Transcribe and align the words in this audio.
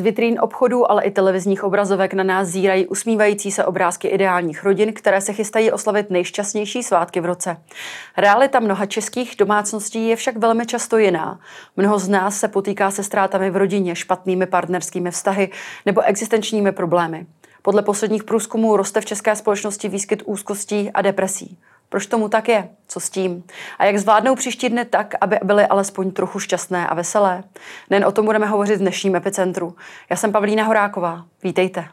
Z 0.00 0.02
vitrín 0.02 0.38
obchodů, 0.40 0.90
ale 0.90 1.02
i 1.02 1.10
televizních 1.10 1.64
obrazovek 1.64 2.14
na 2.14 2.24
nás 2.24 2.48
zírají 2.48 2.86
usmívající 2.86 3.50
se 3.50 3.64
obrázky 3.64 4.08
ideálních 4.08 4.64
rodin, 4.64 4.92
které 4.92 5.20
se 5.20 5.32
chystají 5.32 5.72
oslavit 5.72 6.10
nejšťastnější 6.10 6.82
svátky 6.82 7.20
v 7.20 7.24
roce. 7.24 7.56
Realita 8.16 8.60
mnoha 8.60 8.86
českých 8.86 9.36
domácností 9.38 10.08
je 10.08 10.16
však 10.16 10.36
velmi 10.36 10.66
často 10.66 10.98
jiná. 10.98 11.40
Mnoho 11.76 11.98
z 11.98 12.08
nás 12.08 12.40
se 12.40 12.48
potýká 12.48 12.90
se 12.90 13.02
ztrátami 13.02 13.50
v 13.50 13.56
rodině, 13.56 13.96
špatnými 13.96 14.46
partnerskými 14.46 15.10
vztahy 15.10 15.50
nebo 15.86 16.00
existenčními 16.00 16.72
problémy. 16.72 17.26
Podle 17.62 17.82
posledních 17.82 18.24
průzkumů 18.24 18.76
roste 18.76 19.00
v 19.00 19.04
české 19.04 19.36
společnosti 19.36 19.88
výskyt 19.88 20.22
úzkostí 20.26 20.90
a 20.90 21.02
depresí. 21.02 21.58
Proč 21.90 22.06
tomu 22.06 22.28
tak 22.28 22.48
je? 22.48 22.68
Co 22.88 23.00
s 23.00 23.10
tím? 23.10 23.44
A 23.78 23.84
jak 23.84 23.98
zvládnou 23.98 24.34
příští 24.34 24.68
dny 24.68 24.84
tak, 24.84 25.14
aby 25.20 25.38
byly 25.44 25.66
alespoň 25.66 26.10
trochu 26.10 26.38
šťastné 26.38 26.86
a 26.86 26.94
veselé? 26.94 27.44
Nen 27.90 28.04
o 28.04 28.12
tom 28.12 28.24
budeme 28.24 28.46
hovořit 28.46 28.76
v 28.76 28.78
dnešním 28.78 29.16
epicentru. 29.16 29.76
Já 30.10 30.16
jsem 30.16 30.32
Pavlína 30.32 30.64
Horáková. 30.64 31.24
Vítejte. 31.42 31.84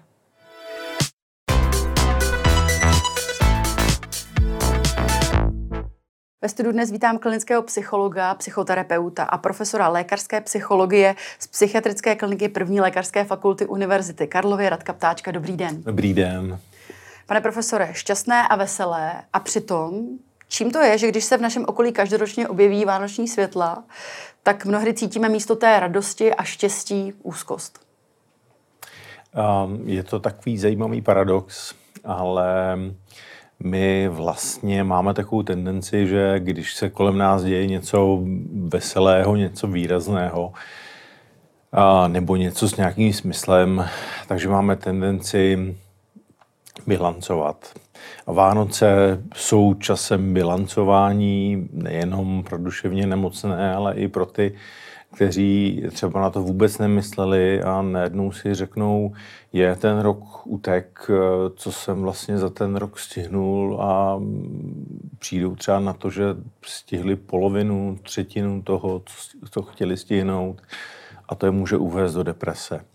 Ve 6.42 6.50
studiu 6.50 6.72
dnes 6.72 6.92
vítám 6.92 7.18
klinického 7.18 7.62
psychologa, 7.64 8.36
psychoterapeuta 8.36 9.24
a 9.24 9.38
profesora 9.38 9.88
lékařské 9.88 10.42
psychologie 10.42 11.16
z 11.40 11.48
psychiatrické 11.48 12.16
kliniky 12.16 12.50
první 12.50 12.82
lékařské 12.82 13.24
fakulty 13.24 13.66
Univerzity 13.66 14.28
Karlovy 14.28 14.70
Radka 14.70 14.94
Ptáčka. 14.94 15.32
Dobrý 15.32 15.58
den. 15.58 15.84
Dobrý 15.84 16.14
den. 16.14 16.60
Pane 17.28 17.42
profesore, 17.42 17.90
šťastné 17.94 18.48
a 18.48 18.56
veselé 18.56 19.14
a 19.34 19.40
přitom, 19.40 20.08
čím 20.48 20.72
to 20.72 20.80
je, 20.82 20.98
že 20.98 21.08
když 21.08 21.24
se 21.24 21.38
v 21.38 21.42
našem 21.42 21.66
okolí 21.68 21.92
každoročně 21.92 22.48
objeví 22.48 22.86
vánoční 22.86 23.28
světla, 23.28 23.84
tak 24.44 24.66
mnohdy 24.66 24.94
cítíme 24.94 25.30
místo 25.30 25.56
té 25.56 25.80
radosti 25.80 26.34
a 26.34 26.44
štěstí 26.44 27.14
úzkost? 27.24 27.80
Um, 29.66 29.90
je 29.90 30.04
to 30.04 30.20
takový 30.20 30.58
zajímavý 30.58 31.02
paradox, 31.02 31.76
ale 32.06 32.78
my 33.64 34.08
vlastně 34.08 34.84
máme 34.84 35.14
takovou 35.14 35.44
tendenci, 35.44 36.08
že 36.08 36.40
když 36.40 36.76
se 36.76 36.90
kolem 36.90 37.18
nás 37.18 37.44
děje 37.44 37.68
něco 37.68 38.20
veselého, 38.54 39.36
něco 39.36 39.68
výrazného, 39.68 40.54
nebo 42.08 42.36
něco 42.36 42.70
s 42.70 42.76
nějakým 42.76 43.14
smyslem, 43.14 43.90
takže 44.28 44.50
máme 44.50 44.76
tendenci 44.76 45.76
bilancovat. 46.88 47.74
Vánoce 48.28 48.88
jsou 49.36 49.74
časem 49.74 50.34
bilancování 50.34 51.70
nejenom 51.72 52.44
pro 52.44 52.58
duševně 52.58 53.08
nemocné, 53.08 53.76
ale 53.76 53.96
i 53.96 54.08
pro 54.08 54.26
ty, 54.26 54.56
kteří 55.16 55.84
třeba 55.92 56.22
na 56.22 56.30
to 56.30 56.42
vůbec 56.42 56.78
nemysleli 56.78 57.62
a 57.64 57.82
najednou 57.82 58.32
si 58.32 58.54
řeknou, 58.54 59.14
je 59.54 59.76
ten 59.76 60.00
rok 60.00 60.48
utek, 60.48 61.10
co 61.56 61.72
jsem 61.72 62.02
vlastně 62.02 62.38
za 62.38 62.50
ten 62.50 62.76
rok 62.76 63.00
stihnul 63.00 63.82
a 63.82 64.22
přijdou 65.20 65.56
třeba 65.56 65.80
na 65.80 65.94
to, 65.94 66.10
že 66.10 66.24
stihli 66.66 67.16
polovinu, 67.16 67.98
třetinu 68.04 68.62
toho, 68.62 69.02
co 69.52 69.62
chtěli 69.62 69.98
stihnout 69.98 70.62
a 71.28 71.36
to 71.36 71.46
je 71.46 71.52
může 71.52 71.78
uvést 71.78 72.14
do 72.14 72.24
deprese. 72.24 72.86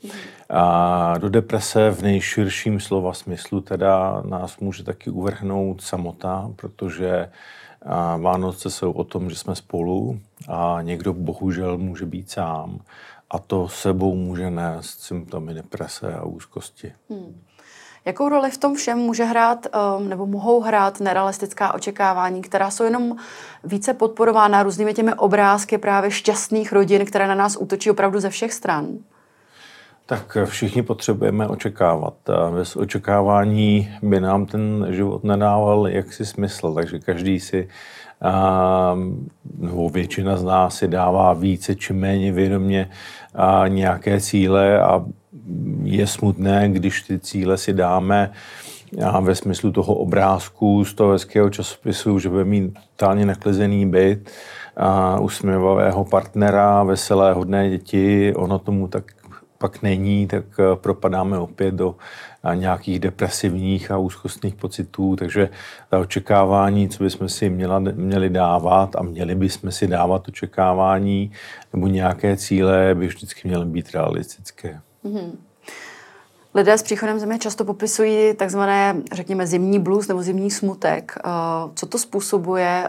A 0.50 1.18
do 1.18 1.28
deprese 1.28 1.90
v 1.90 2.02
nejširším 2.02 2.80
slova 2.80 3.12
smyslu 3.12 3.60
teda 3.60 4.22
nás 4.26 4.58
může 4.58 4.84
taky 4.84 5.10
uvrhnout 5.10 5.80
samota, 5.80 6.50
protože 6.56 7.30
Vánoce 8.18 8.70
jsou 8.70 8.92
o 8.92 9.04
tom, 9.04 9.30
že 9.30 9.36
jsme 9.36 9.54
spolu 9.54 10.20
a 10.48 10.78
někdo 10.82 11.12
bohužel 11.12 11.78
může 11.78 12.06
být 12.06 12.30
sám 12.30 12.80
a 13.30 13.38
to 13.38 13.68
sebou 13.68 14.14
může 14.14 14.50
nést 14.50 15.00
symptomy 15.00 15.54
deprese 15.54 16.14
a 16.14 16.24
úzkosti. 16.24 16.92
Hmm. 17.10 17.40
Jakou 18.04 18.28
roli 18.28 18.50
v 18.50 18.58
tom 18.58 18.74
všem 18.74 18.98
může 18.98 19.24
hrát 19.24 19.66
um, 19.98 20.08
nebo 20.08 20.26
mohou 20.26 20.60
hrát 20.60 21.00
nerealistická 21.00 21.74
očekávání, 21.74 22.42
která 22.42 22.70
jsou 22.70 22.84
jenom 22.84 23.16
více 23.64 23.94
podporována 23.94 24.62
různými 24.62 24.94
těmi 24.94 25.14
obrázky 25.14 25.78
právě 25.78 26.10
šťastných 26.10 26.72
rodin, 26.72 27.04
které 27.04 27.26
na 27.26 27.34
nás 27.34 27.56
útočí 27.56 27.90
opravdu 27.90 28.20
ze 28.20 28.30
všech 28.30 28.52
stran? 28.52 28.86
Tak 30.06 30.36
všichni 30.44 30.82
potřebujeme 30.82 31.48
očekávat. 31.48 32.14
Bez 32.54 32.76
očekávání 32.76 33.90
by 34.02 34.20
nám 34.20 34.46
ten 34.46 34.86
život 34.90 35.24
nedával 35.24 35.88
jaksi 35.88 36.26
smysl, 36.26 36.74
takže 36.74 36.98
každý 36.98 37.40
si 37.40 37.68
a, 38.22 38.96
nebo 39.58 39.88
většina 39.88 40.36
z 40.36 40.44
nás 40.44 40.76
si 40.76 40.88
dává 40.88 41.32
více 41.32 41.74
či 41.74 41.92
méně 41.92 42.32
vědomě 42.32 42.90
a, 43.34 43.68
nějaké 43.68 44.20
cíle 44.20 44.82
a 44.82 45.04
je 45.82 46.06
smutné, 46.06 46.68
když 46.68 47.02
ty 47.02 47.18
cíle 47.18 47.58
si 47.58 47.72
dáme 47.72 48.30
a 49.04 49.20
ve 49.20 49.34
smyslu 49.34 49.72
toho 49.72 49.94
obrázku 49.94 50.84
z 50.84 50.94
toho 50.94 51.12
hezkého 51.12 51.50
časopisu, 51.50 52.18
že 52.18 52.28
bude 52.28 52.44
mít 52.44 52.78
totálně 52.96 53.26
naklizený 53.26 53.86
byt, 53.86 54.30
a 54.76 55.20
usměvavého 55.20 56.04
partnera, 56.04 56.82
veselé, 56.82 57.32
hodné 57.32 57.70
děti, 57.70 58.34
ono 58.34 58.58
tomu 58.58 58.88
tak 58.88 59.04
pak 59.58 59.82
není, 59.82 60.26
tak 60.26 60.44
eh, 60.58 60.76
propadáme 60.76 61.38
opět 61.38 61.74
do 61.74 61.96
eh, 62.44 62.56
nějakých 62.56 62.98
depresivních 63.00 63.90
a 63.90 63.98
úzkostných 63.98 64.54
pocitů, 64.54 65.16
takže 65.16 65.48
ta 65.90 65.98
očekávání, 65.98 66.88
co 66.88 67.04
bychom 67.04 67.28
si 67.28 67.50
měla, 67.50 67.78
měli 67.78 68.30
dávat 68.30 68.96
a 68.96 69.02
měli 69.02 69.34
bychom 69.34 69.70
si 69.70 69.86
dávat 69.86 70.28
očekávání 70.28 71.32
nebo 71.72 71.86
nějaké 71.86 72.36
cíle, 72.36 72.94
by 72.94 73.06
vždycky 73.06 73.48
měly 73.48 73.64
být 73.66 73.90
realistické. 73.94 74.80
Mm-hmm. 75.04 75.30
Lidé 76.54 76.78
s 76.78 76.82
příchodem 76.82 77.18
země 77.18 77.38
často 77.38 77.64
popisují 77.64 78.34
takzvané, 78.34 78.96
řekněme, 79.12 79.46
zimní 79.46 79.78
blues 79.78 80.08
nebo 80.08 80.22
zimní 80.22 80.50
smutek. 80.50 81.12
Eh, 81.18 81.30
co 81.74 81.86
to 81.86 81.98
způsobuje? 81.98 82.88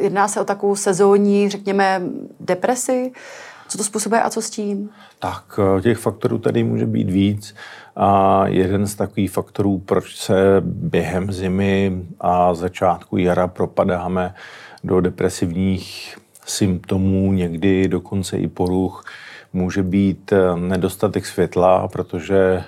Jedná 0.00 0.28
se 0.28 0.40
o 0.40 0.44
takovou 0.44 0.76
sezónní, 0.76 1.48
řekněme, 1.48 2.02
depresi? 2.40 3.12
Co 3.68 3.78
to 3.78 3.84
způsobuje 3.84 4.22
a 4.22 4.30
co 4.30 4.42
s 4.42 4.50
tím? 4.50 4.90
Tak 5.18 5.60
eh, 5.78 5.80
těch 5.80 5.98
faktorů 5.98 6.38
tady 6.38 6.64
může 6.64 6.86
být 6.86 7.10
víc. 7.10 7.54
A 7.96 8.42
jeden 8.46 8.86
z 8.86 8.94
takových 8.94 9.30
faktorů, 9.30 9.78
proč 9.78 10.16
se 10.16 10.34
během 10.64 11.32
zimy 11.32 12.02
a 12.20 12.54
začátku 12.54 13.16
jara 13.16 13.48
propadáme 13.48 14.34
do 14.84 15.00
depresivních 15.00 16.18
symptomů, 16.46 17.32
někdy 17.32 17.88
dokonce 17.88 18.38
i 18.38 18.48
poruch, 18.48 19.04
může 19.52 19.82
být 19.82 20.32
eh, 20.32 20.56
nedostatek 20.56 21.26
světla, 21.26 21.88
protože 21.88 22.64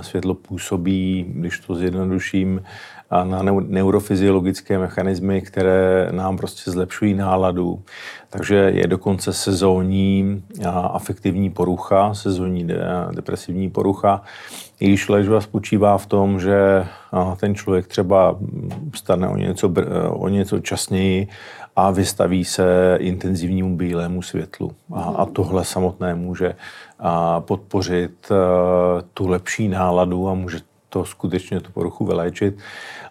světlo 0.00 0.34
působí, 0.34 1.26
když 1.28 1.60
to 1.60 1.74
zjednoduším, 1.74 2.60
na 3.24 3.42
neurofyziologické 3.42 4.78
mechanismy, 4.78 5.42
které 5.42 6.08
nám 6.12 6.36
prostě 6.36 6.70
zlepšují 6.70 7.14
náladu. 7.14 7.82
Takže 8.30 8.54
je 8.56 8.86
dokonce 8.86 9.32
sezónní 9.32 10.44
afektivní 10.92 11.50
porucha, 11.50 12.14
sezónní 12.14 12.68
depresivní 13.12 13.70
porucha. 13.70 14.22
Jejíž 14.80 15.08
léčba 15.08 15.40
spočívá 15.40 15.98
v 15.98 16.06
tom, 16.06 16.40
že 16.40 16.86
ten 17.40 17.54
člověk 17.54 17.86
třeba 17.86 18.38
stane 18.94 19.28
o 19.28 19.36
něco, 19.36 19.72
o 20.08 20.28
něco 20.28 20.58
časněji 20.58 21.28
a 21.78 21.90
vystaví 21.90 22.44
se 22.44 22.96
intenzivnímu 23.00 23.76
bílému 23.76 24.22
světlu. 24.22 24.72
A, 24.94 25.02
a 25.02 25.26
tohle 25.26 25.64
samotné 25.64 26.14
může 26.14 26.54
podpořit 27.40 28.28
tu 29.14 29.28
lepší 29.28 29.68
náladu 29.68 30.28
a 30.28 30.34
může 30.34 30.58
to 30.88 31.04
skutečně 31.04 31.60
tu 31.60 31.72
poruchu 31.72 32.06
vyléčit. 32.06 32.58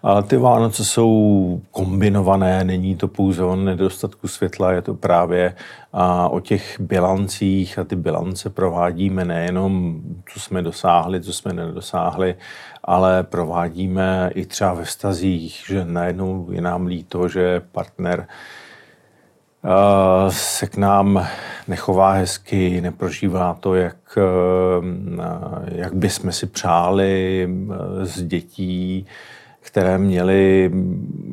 A 0.04 0.22
ty 0.22 0.38
Vánoce 0.38 0.86
jsou 0.86 1.62
kombinované, 1.72 2.64
není 2.64 2.96
to 2.96 3.08
pouze 3.08 3.44
o 3.44 3.56
nedostatku 3.56 4.28
světla, 4.28 4.72
je 4.72 4.82
to 4.82 4.94
právě 4.94 5.56
a 5.94 6.30
o 6.30 6.40
těch 6.40 6.80
bilancích 6.80 7.80
a 7.80 7.84
ty 7.84 7.96
bilance 7.96 8.50
provádíme 8.50 9.26
nejenom, 9.26 10.02
co 10.34 10.40
jsme 10.40 10.62
dosáhli, 10.62 11.22
co 11.22 11.34
jsme 11.34 11.54
nedosáhli, 11.54 12.36
ale 12.84 13.24
provádíme 13.24 14.32
i 14.36 14.46
třeba 14.46 14.74
ve 14.74 14.84
vztazích, 14.84 15.64
že 15.68 15.86
najednou 15.86 16.48
je 16.52 16.62
nám 16.62 16.86
líto, 16.86 17.28
že 17.28 17.62
partner 17.72 18.28
se 20.30 20.68
k 20.68 20.78
nám 20.78 21.28
nechová 21.68 22.12
hezky, 22.12 22.82
neprožívá 22.82 23.54
to, 23.60 23.76
jak, 23.76 24.18
jak 25.66 25.96
bychom 25.96 26.32
si 26.32 26.48
přáli 26.48 27.50
z 28.02 28.24
dětí, 28.24 29.06
které 29.60 29.98
měli 29.98 30.72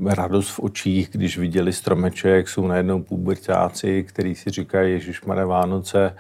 radost 0.07 0.51
v 0.51 0.61
očích, 0.61 1.09
když 1.13 1.39
viděli 1.39 1.73
stromeček, 1.73 2.49
jsou 2.49 2.67
najednou 2.67 3.03
pubertáci, 3.03 4.05
který 4.09 4.35
si 4.35 4.51
říkají, 4.51 4.93
Ježíš 4.93 5.25
Vánoce, 5.25 6.17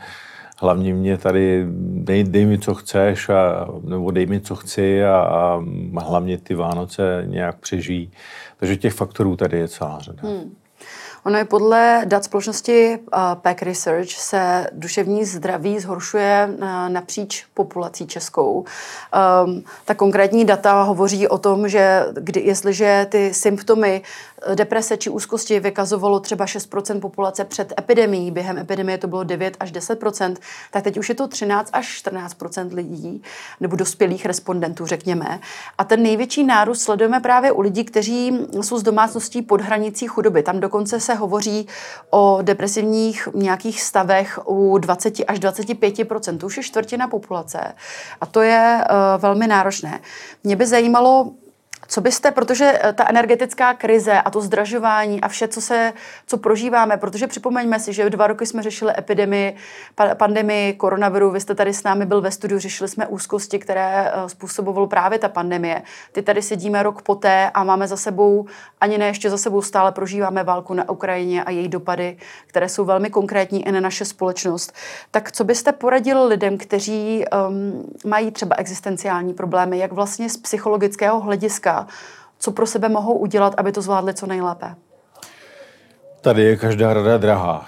hlavně 0.59 0.95
mě 0.95 1.19
tady, 1.19 1.67
dej, 1.79 2.25
dej 2.25 2.47
mi, 2.47 2.59
co 2.59 2.75
chceš, 2.75 3.29
a, 3.29 3.69
nebo 3.85 4.11
dej 4.11 4.27
mi, 4.27 4.41
co 4.41 4.57
chci 4.57 5.05
a, 5.05 5.17
a 5.17 5.65
hlavně 6.01 6.39
ty 6.39 6.55
Vánoce 6.55 7.25
nějak 7.27 7.59
přežijí. 7.59 8.11
Takže 8.57 8.77
těch 8.77 8.93
faktorů 8.93 9.37
tady 9.37 9.59
je 9.59 9.69
celá 9.69 9.99
řada. 10.01 10.23
Hmm. 10.23 10.64
Ono 11.25 11.39
je 11.39 11.45
podle 11.45 12.03
dat 12.05 12.25
společnosti 12.25 12.99
uh, 12.99 13.21
Pack 13.35 13.63
Research 13.63 14.11
se 14.11 14.67
duševní 14.73 15.25
zdraví 15.25 15.79
zhoršuje 15.79 16.49
uh, 16.51 16.67
napříč 16.89 17.47
populací 17.55 18.07
českou. 18.07 18.65
Um, 19.45 19.65
ta 19.85 19.95
konkrétní 19.95 20.45
data 20.45 20.83
hovoří 20.83 21.29
o 21.29 21.39
tom, 21.39 21.69
že 21.69 22.07
kdy, 22.13 22.41
jestliže 22.41 23.07
ty 23.11 23.35
symptomy 23.35 24.03
deprese 24.55 24.97
či 24.97 25.11
úzkosti 25.11 25.61
vykazovalo 25.61 26.21
třeba 26.21 26.45
6% 26.45 27.01
populace 27.01 27.45
před 27.45 27.73
epidemií, 27.79 28.31
během 28.31 28.59
epidemie 28.59 28.99
to 28.99 29.07
bylo 29.07 29.25
9 29.25 29.57
až 29.61 29.73
10%, 29.73 30.37
tak 30.71 30.85
teď 30.85 30.99
už 30.99 31.09
je 31.09 31.15
to 31.15 31.29
13 31.29 31.71
až 31.73 32.03
14% 32.05 32.75
lidí, 32.75 33.23
nebo 33.61 33.77
dospělých 33.77 34.27
respondentů, 34.27 34.87
řekněme. 34.87 35.41
A 35.79 35.85
ten 35.85 36.03
největší 36.03 36.45
nárůst 36.45 36.81
sledujeme 36.81 37.21
právě 37.21 37.53
u 37.53 37.61
lidí, 37.61 37.85
kteří 37.85 38.39
jsou 38.61 38.79
z 38.79 38.83
domácností 38.83 39.43
pod 39.43 39.61
hranicí 39.61 40.07
chudoby. 40.07 40.43
Tam 40.43 40.61
dokonce 40.61 41.01
se 41.01 41.15
hovoří 41.15 41.67
o 42.11 42.39
depresivních 42.43 43.29
nějakých 43.35 43.83
stavech 43.83 44.39
u 44.47 44.79
20 44.79 45.15
až 45.27 45.39
25 45.39 45.95
to 46.39 46.47
už 46.47 46.57
je 46.57 46.63
čtvrtina 46.63 47.09
populace. 47.09 47.75
A 48.21 48.27
to 48.27 48.43
je 48.43 48.85
uh, 48.91 49.23
velmi 49.23 49.47
náročné. 49.47 50.01
Mě 50.45 50.57
by 50.57 50.67
zajímalo, 50.67 51.33
co 51.89 52.01
byste, 52.01 52.31
protože 52.31 52.79
eh, 52.83 52.93
ta 52.93 53.09
energetická 53.09 53.75
krize 53.75 54.13
a 54.13 54.31
to 54.31 54.41
zdražování 54.41 55.21
a 55.21 55.29
vše, 55.29 55.49
co, 55.49 55.61
se, 55.61 55.93
co 56.27 56.39
prožíváme, 56.39 56.97
protože 56.97 57.27
připomeňme 57.27 57.81
si, 57.81 57.93
že 57.93 58.11
dva 58.11 58.27
roky 58.27 58.47
jsme 58.47 58.63
řešili 58.63 58.93
epidemii, 58.99 59.57
pandemii 60.15 60.73
koronaviru, 60.73 61.31
vy 61.31 61.41
jste 61.41 61.55
tady 61.55 61.75
s 61.75 61.83
námi 61.83 62.07
byl 62.07 62.21
ve 62.21 62.31
studiu, 62.31 62.61
řešili 62.61 62.89
jsme 62.89 63.07
úzkosti, 63.07 63.59
které 63.59 64.13
eh, 64.15 64.29
způsobovala 64.29 64.87
právě 64.87 65.19
ta 65.19 65.29
pandemie. 65.29 65.83
Ty 66.13 66.23
tady 66.23 66.43
sedíme 66.43 66.83
rok 66.83 67.03
poté 67.03 67.51
a 67.55 67.65
máme 67.65 67.89
za 67.89 67.97
sebou, 67.97 68.47
ani 68.81 68.99
ne 68.99 69.07
ještě 69.07 69.31
za 69.31 69.39
sebou, 69.39 69.63
stále 69.63 69.93
prožíváme 69.93 70.45
válku 70.45 70.75
na 70.75 70.89
Ukrajině 70.89 71.45
a 71.45 71.51
její 71.51 71.69
dopady, 71.69 72.17
které 72.47 72.69
jsou 72.69 72.85
velmi 72.85 73.11
konkrétní 73.11 73.69
i 73.69 73.73
na 73.73 73.81
naše 73.81 74.05
společnost. 74.05 74.73
Tak 75.11 75.33
co 75.33 75.45
byste 75.45 75.73
poradil 75.73 76.27
lidem, 76.27 76.59
kteří 76.59 77.25
um, 77.49 77.85
mají 78.07 78.31
třeba 78.31 78.57
existenciální 78.57 79.35
problémy, 79.35 79.79
jak 79.79 79.93
vlastně 79.93 80.31
z 80.31 80.37
psychologického 80.37 81.21
hlediska 81.21 81.74
co 82.39 82.53
pro 82.53 82.67
sebe 82.67 82.89
mohou 82.89 83.15
udělat, 83.15 83.55
aby 83.57 83.73
to 83.73 83.83
zvládli 83.83 84.15
co 84.15 84.27
nejlépe? 84.27 84.75
Tady 86.21 86.43
je 86.43 86.57
každá 86.57 86.95
rada 86.95 87.19
drahá. 87.19 87.67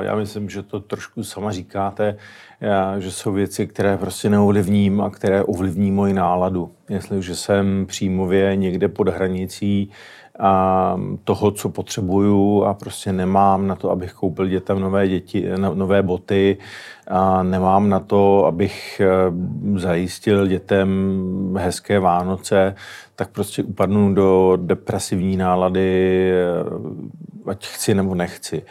Já 0.00 0.16
myslím, 0.16 0.50
že 0.50 0.62
to 0.62 0.80
trošku 0.80 1.24
sama 1.24 1.52
říkáte, 1.52 2.16
že 2.98 3.10
jsou 3.10 3.32
věci, 3.32 3.66
které 3.66 3.96
prostě 3.96 4.30
neovlivním 4.30 5.00
a 5.00 5.10
které 5.10 5.44
ovlivní 5.44 5.90
moji 5.90 6.12
náladu. 6.12 6.70
Jestliže 6.88 7.36
jsem 7.36 7.86
příjmově 7.86 8.56
někde 8.56 8.88
pod 8.88 9.08
hranicí 9.08 9.90
a 10.38 10.96
toho, 11.24 11.50
co 11.50 11.68
potřebuju 11.68 12.64
a 12.64 12.74
prostě 12.74 13.12
nemám 13.12 13.66
na 13.66 13.74
to, 13.74 13.90
abych 13.90 14.12
koupil 14.12 14.46
dětem 14.46 14.80
nové, 14.80 15.08
děti, 15.08 15.48
nové 15.74 16.02
boty 16.02 16.58
a 17.08 17.42
nemám 17.42 17.88
na 17.88 18.00
to, 18.00 18.46
abych 18.46 19.00
eh, 19.00 19.08
zajistil 19.78 20.46
dětem 20.46 20.88
hezké 21.58 21.98
Vánoce, 21.98 22.74
tak 23.16 23.28
prostě 23.28 23.62
upadnu 23.62 24.14
do 24.14 24.58
depresivní 24.62 25.36
nálady, 25.36 26.30
eh, 26.32 27.50
ať 27.50 27.66
chci 27.66 27.94
nebo 27.94 28.14
nechci. 28.14 28.62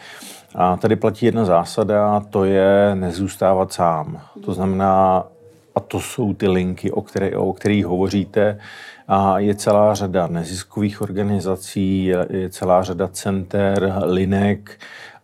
A 0.54 0.76
tady 0.76 0.96
platí 0.96 1.26
jedna 1.26 1.44
zásada, 1.44 2.20
to 2.20 2.44
je 2.44 2.94
nezůstávat 2.94 3.72
sám. 3.72 4.20
To 4.44 4.54
znamená, 4.54 5.24
a 5.74 5.80
to 5.80 6.00
jsou 6.00 6.34
ty 6.34 6.48
linky, 6.48 6.90
o, 6.90 7.02
které, 7.02 7.36
o 7.36 7.52
kterých 7.52 7.86
hovoříte, 7.86 8.58
a 9.08 9.38
je 9.38 9.54
celá 9.54 9.94
řada 9.94 10.26
neziskových 10.26 11.00
organizací, 11.00 12.04
je, 12.04 12.26
je 12.30 12.50
celá 12.50 12.82
řada 12.82 13.08
center, 13.08 13.94
linek, 14.04 14.78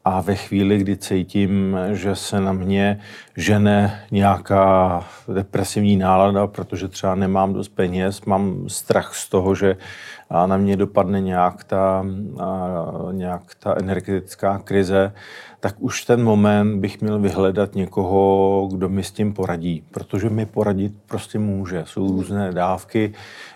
a 0.04 0.20
ve 0.20 0.34
chvíli, 0.34 0.78
kdy 0.78 0.96
cítím, 0.96 1.78
že 1.92 2.16
se 2.16 2.40
na 2.40 2.52
mě 2.52 3.00
žene 3.36 4.04
nějaká 4.10 5.04
depresivní 5.34 5.96
nálada, 5.96 6.46
protože 6.46 6.88
třeba 6.88 7.14
nemám 7.14 7.52
dost 7.52 7.68
peněz, 7.68 8.22
mám 8.22 8.68
strach 8.68 9.14
z 9.14 9.28
toho, 9.28 9.54
že 9.54 9.76
na 10.30 10.56
mě 10.56 10.76
dopadne 10.76 11.20
nějak 11.20 11.64
ta, 11.64 12.06
nějak 13.12 13.42
ta 13.60 13.74
energetická 13.78 14.58
krize, 14.58 15.12
tak 15.60 15.74
už 15.78 16.04
ten 16.04 16.24
moment 16.24 16.80
bych 16.80 17.00
měl 17.00 17.18
vyhledat 17.18 17.74
někoho, 17.74 18.68
kdo 18.72 18.88
mi 18.88 19.02
s 19.02 19.10
tím 19.10 19.32
poradí, 19.32 19.84
protože 19.90 20.30
mi 20.30 20.46
poradit 20.46 20.92
prostě 21.06 21.38
může. 21.38 21.84
Jsou 21.86 22.06
různé 22.06 22.52
dávky, 22.52 23.12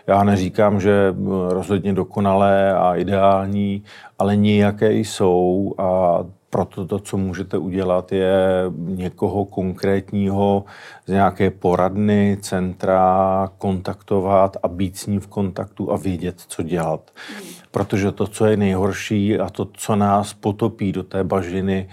já 0.07 0.25
neříkám, 0.25 0.81
že 0.81 1.15
rozhodně 1.49 1.93
dokonalé 1.93 2.75
a 2.75 2.95
ideální, 2.95 3.83
ale 4.19 4.37
nějaké 4.37 4.93
jsou 4.93 5.75
a 5.79 6.19
proto 6.53 6.87
to, 6.87 6.99
co 6.99 7.17
můžete 7.17 7.59
udělat, 7.59 8.13
je 8.13 8.33
někoho 8.77 9.45
konkrétního 9.45 10.65
z 11.07 11.13
nějaké 11.13 11.51
poradny, 11.51 12.37
centra 12.41 13.51
kontaktovat 13.59 14.57
a 14.63 14.69
být 14.69 14.97
s 14.97 15.07
ním 15.07 15.21
v 15.21 15.27
kontaktu 15.27 15.93
a 15.93 15.97
vědět, 15.97 16.41
co 16.49 16.63
dělat. 16.63 17.11
Protože 17.71 18.13
to, 18.13 18.27
co 18.27 18.47
je 18.47 18.57
nejhorší 18.57 19.39
a 19.39 19.49
to, 19.51 19.69
co 19.73 19.97
nás 19.97 20.35
potopí 20.35 20.93
do 20.93 21.03
té 21.03 21.25
bažiny 21.25 21.89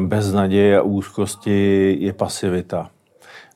bez 0.00 0.32
naděje 0.32 0.78
a 0.78 0.82
úzkosti, 0.82 1.96
je 2.00 2.12
pasivita 2.12 2.90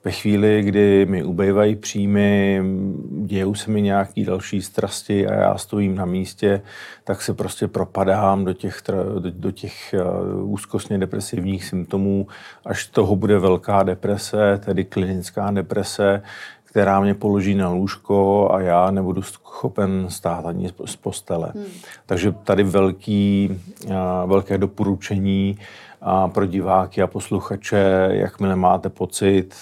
ve 0.04 0.10
chvíli, 0.10 0.62
kdy 0.62 1.06
mi 1.06 1.24
ubejvají 1.24 1.76
příjmy, 1.76 2.62
dějou 3.10 3.54
se 3.54 3.70
mi 3.70 3.82
nějaký 3.82 4.24
další 4.24 4.62
strasti 4.62 5.26
a 5.26 5.34
já 5.34 5.58
stojím 5.58 5.94
na 5.94 6.04
místě, 6.04 6.62
tak 7.04 7.22
se 7.22 7.34
prostě 7.34 7.68
propadám 7.68 8.44
do 8.44 8.52
těch, 8.52 8.82
do, 9.18 9.30
do 9.30 9.50
těch 9.50 9.94
uh, 10.34 10.52
úzkostně 10.52 10.98
depresivních 10.98 11.64
symptomů, 11.64 12.26
až 12.64 12.86
toho 12.86 13.16
bude 13.16 13.38
velká 13.38 13.82
deprese, 13.82 14.60
tedy 14.64 14.84
klinická 14.84 15.50
deprese, 15.50 16.22
která 16.64 17.00
mě 17.00 17.14
položí 17.14 17.54
na 17.54 17.68
lůžko 17.68 18.50
a 18.52 18.60
já 18.60 18.90
nebudu 18.90 19.22
schopen 19.22 20.06
stát 20.08 20.46
ani 20.46 20.70
z 20.84 20.96
postele. 20.96 21.52
Hmm. 21.54 21.64
Takže 22.06 22.32
tady 22.32 22.62
velký, 22.62 23.50
uh, 23.86 23.94
velké 24.26 24.58
doporučení 24.58 25.58
a 26.00 26.28
pro 26.28 26.46
diváky 26.46 27.02
a 27.02 27.06
posluchače, 27.06 28.08
jakmile 28.10 28.56
máte 28.56 28.88
pocit, 28.88 29.54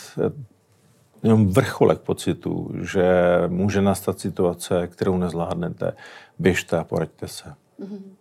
jenom 1.23 1.49
vrcholek 1.49 1.99
pocitu, 1.99 2.71
že 2.83 3.05
může 3.49 3.83
nastat 3.83 4.21
situace, 4.21 4.87
kterou 4.87 5.17
nezvládnete, 5.17 5.93
běžte 6.39 6.79
a 6.79 6.85
poraďte 6.85 7.29
se. 7.29 7.55
Mm-hmm 7.81 8.19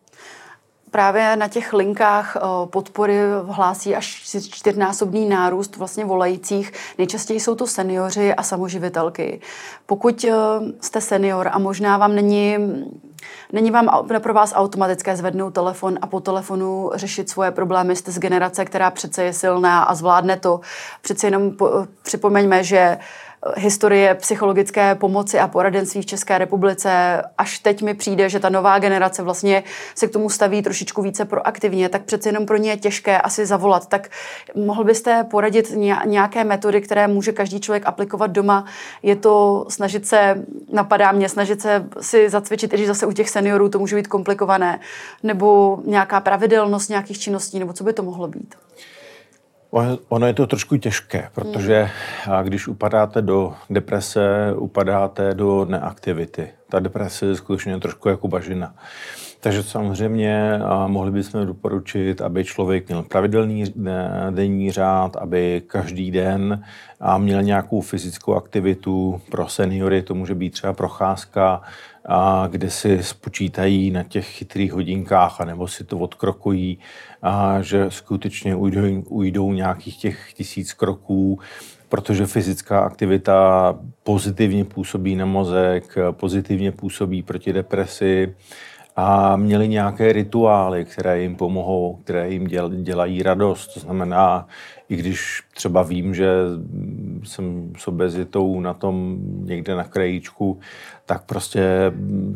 právě 0.92 1.36
na 1.36 1.48
těch 1.48 1.74
linkách 1.74 2.36
eh, 2.36 2.40
podpory 2.66 3.18
hlásí 3.48 3.96
až 3.96 4.24
čtyřnásobný 4.50 5.30
nárůst 5.30 5.76
vlastně 5.76 6.06
volajících. 6.06 6.74
Nejčastěji 6.98 7.40
jsou 7.40 7.56
to 7.56 7.68
seniori 7.68 8.34
a 8.34 8.44
samoživitelky. 8.44 9.42
Pokud 9.86 10.24
eh, 10.24 10.34
jste 10.82 11.02
senior 11.02 11.50
a 11.52 11.60
možná 11.60 11.98
vám 11.98 12.16
není 12.16 12.58
Není 13.52 13.72
vám 13.72 14.08
pro 14.22 14.34
vás 14.34 14.54
automatické 14.56 15.16
zvednout 15.16 15.54
telefon 15.54 15.98
a 16.02 16.08
po 16.08 16.20
telefonu 16.20 16.92
řešit 16.96 17.30
svoje 17.30 17.52
problémy. 17.52 17.96
Jste 17.96 18.12
z 18.12 18.20
generace, 18.20 18.66
která 18.66 18.92
přece 18.92 19.24
je 19.24 19.34
silná 19.34 19.84
a 19.84 19.96
zvládne 19.96 20.38
to. 20.38 20.60
Přece 21.02 21.28
jenom 21.28 21.52
po, 21.52 21.72
připomeňme, 22.02 22.64
že 22.64 22.98
historie 23.56 24.16
psychologické 24.16 24.96
pomoci 24.96 25.40
a 25.40 25.48
poradenství 25.48 26.02
v 26.02 26.06
České 26.06 26.38
republice, 26.38 27.22
až 27.38 27.60
teď 27.60 27.82
mi 27.82 27.94
přijde, 27.94 28.30
že 28.30 28.40
ta 28.40 28.50
nová 28.50 28.80
generace 28.80 29.24
vlastně 29.24 29.64
se 29.96 30.08
k 30.08 30.12
tomu 30.12 30.30
staví 30.30 30.62
trošičku 30.62 31.02
více 31.02 31.26
proaktivně, 31.26 31.90
tak 31.90 32.04
přece 32.04 32.30
jenom 32.30 32.46
pro 32.46 32.58
ně 32.58 32.70
je 32.70 32.78
těžké 32.78 33.22
asi 33.22 33.46
zavolat. 33.46 33.88
Tak 33.88 34.10
mohl 34.56 34.84
byste 34.84 35.24
poradit 35.24 35.74
nějaké 36.06 36.44
metody, 36.44 36.82
které 36.82 37.08
může 37.08 37.32
každý 37.32 37.60
člověk 37.60 37.86
aplikovat 37.86 38.32
doma? 38.32 38.66
Je 39.04 39.16
to 39.16 39.66
snažit 39.70 40.08
se, 40.08 40.36
napadá 40.72 41.12
mě, 41.12 41.30
snažit 41.30 41.62
se 41.62 41.86
si 42.02 42.30
zacvičit, 42.30 42.74
i 42.74 42.76
když 42.76 42.88
zase 42.88 43.06
u 43.06 43.12
těch 43.12 43.30
seniorů 43.30 43.70
to 43.70 43.80
může 43.80 43.96
být 43.96 44.08
komplikované, 44.08 44.80
nebo 45.24 45.80
nějaká 45.86 46.20
pravidelnost 46.20 46.90
nějakých 46.90 47.20
činností, 47.20 47.60
nebo 47.60 47.74
co 47.74 47.84
by 47.84 47.94
to 47.94 48.04
mohlo 48.04 48.28
být? 48.28 48.56
Ono 50.10 50.28
je 50.28 50.34
to 50.34 50.48
trošku 50.48 50.78
těžké, 50.78 51.30
protože 51.36 51.90
když 52.44 52.68
upadáte 52.68 53.22
do 53.22 53.54
deprese, 53.70 54.54
upadáte 54.56 55.34
do 55.34 55.66
neaktivity. 55.66 56.50
Ta 56.70 56.80
deprese 56.80 57.26
je 57.26 57.36
skutečně 57.36 57.80
trošku 57.80 58.10
jako 58.10 58.28
bažina. 58.28 58.76
Takže 59.48 59.64
samozřejmě 59.64 60.60
mohli 60.88 61.12
bychom 61.12 61.46
doporučit, 61.46 62.22
aby 62.22 62.44
člověk 62.44 62.88
měl 62.88 63.04
pravidelný 63.04 63.64
denní 64.30 64.72
řád, 64.72 65.16
aby 65.16 65.62
každý 65.68 66.12
den 66.12 66.64
měl 67.18 67.44
nějakou 67.44 67.82
fyzickou 67.82 68.34
aktivitu. 68.34 69.22
Pro 69.32 69.48
seniory 69.48 70.02
to 70.02 70.16
může 70.16 70.36
být 70.36 70.50
třeba 70.50 70.74
procházka, 70.74 71.62
kde 72.50 72.70
si 72.70 73.04
spočítají 73.04 73.92
na 73.92 74.04
těch 74.04 74.28
chytrých 74.28 74.74
hodinkách, 74.74 75.42
anebo 75.42 75.68
si 75.68 75.84
to 75.84 75.98
odkrokují, 75.98 76.80
že 77.62 77.86
skutečně 77.90 78.56
ujdou, 78.56 79.02
ujdou 79.10 79.54
nějakých 79.54 79.98
těch 79.98 80.34
tisíc 80.34 80.74
kroků, 80.74 81.40
protože 81.90 82.26
fyzická 82.26 82.80
aktivita 82.80 83.76
pozitivně 84.04 84.66
působí 84.66 85.16
na 85.16 85.26
mozek, 85.26 85.96
pozitivně 86.12 86.72
působí 86.72 87.24
proti 87.24 87.54
depresi 87.54 88.36
a 89.00 89.36
měli 89.36 89.68
nějaké 89.68 90.14
rituály, 90.14 90.86
které 90.86 91.22
jim 91.22 91.36
pomohou, 91.36 92.00
které 92.04 92.30
jim 92.30 92.48
dělají 92.84 93.24
radost. 93.24 93.74
To 93.74 93.80
znamená, 93.80 94.48
i 94.90 94.96
když 94.96 95.44
třeba 95.54 95.84
vím, 95.84 96.16
že 96.16 96.30
jsem 97.24 97.74
s 97.78 97.88
obezitou 97.88 98.60
na 98.60 98.74
tom 98.74 99.18
někde 99.22 99.76
na 99.76 99.84
krajíčku, 99.84 100.60
tak 101.06 101.26
prostě 101.26 101.92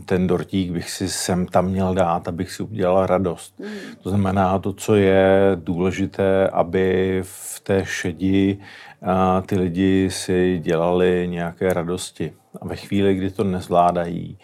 ten 0.05 0.27
dortík 0.27 0.71
bych 0.71 0.89
si 0.89 1.09
sem 1.09 1.45
tam 1.45 1.65
měl 1.65 1.93
dát, 1.93 2.27
abych 2.27 2.51
si 2.51 2.63
udělal 2.63 3.05
radost. 3.05 3.59
Mm. 3.59 3.65
To 4.03 4.09
znamená, 4.09 4.59
to, 4.59 4.73
co 4.73 4.95
je 4.95 5.51
důležité, 5.55 6.47
aby 6.47 7.19
v 7.25 7.59
té 7.59 7.85
šedi 7.85 8.57
a 9.01 9.41
ty 9.41 9.59
lidi 9.59 10.09
si 10.11 10.59
dělali 10.63 11.27
nějaké 11.29 11.73
radosti. 11.73 12.33
A 12.61 12.67
ve 12.67 12.75
chvíli, 12.75 13.15
kdy 13.15 13.31
to 13.31 13.43
nezvládají, 13.43 14.37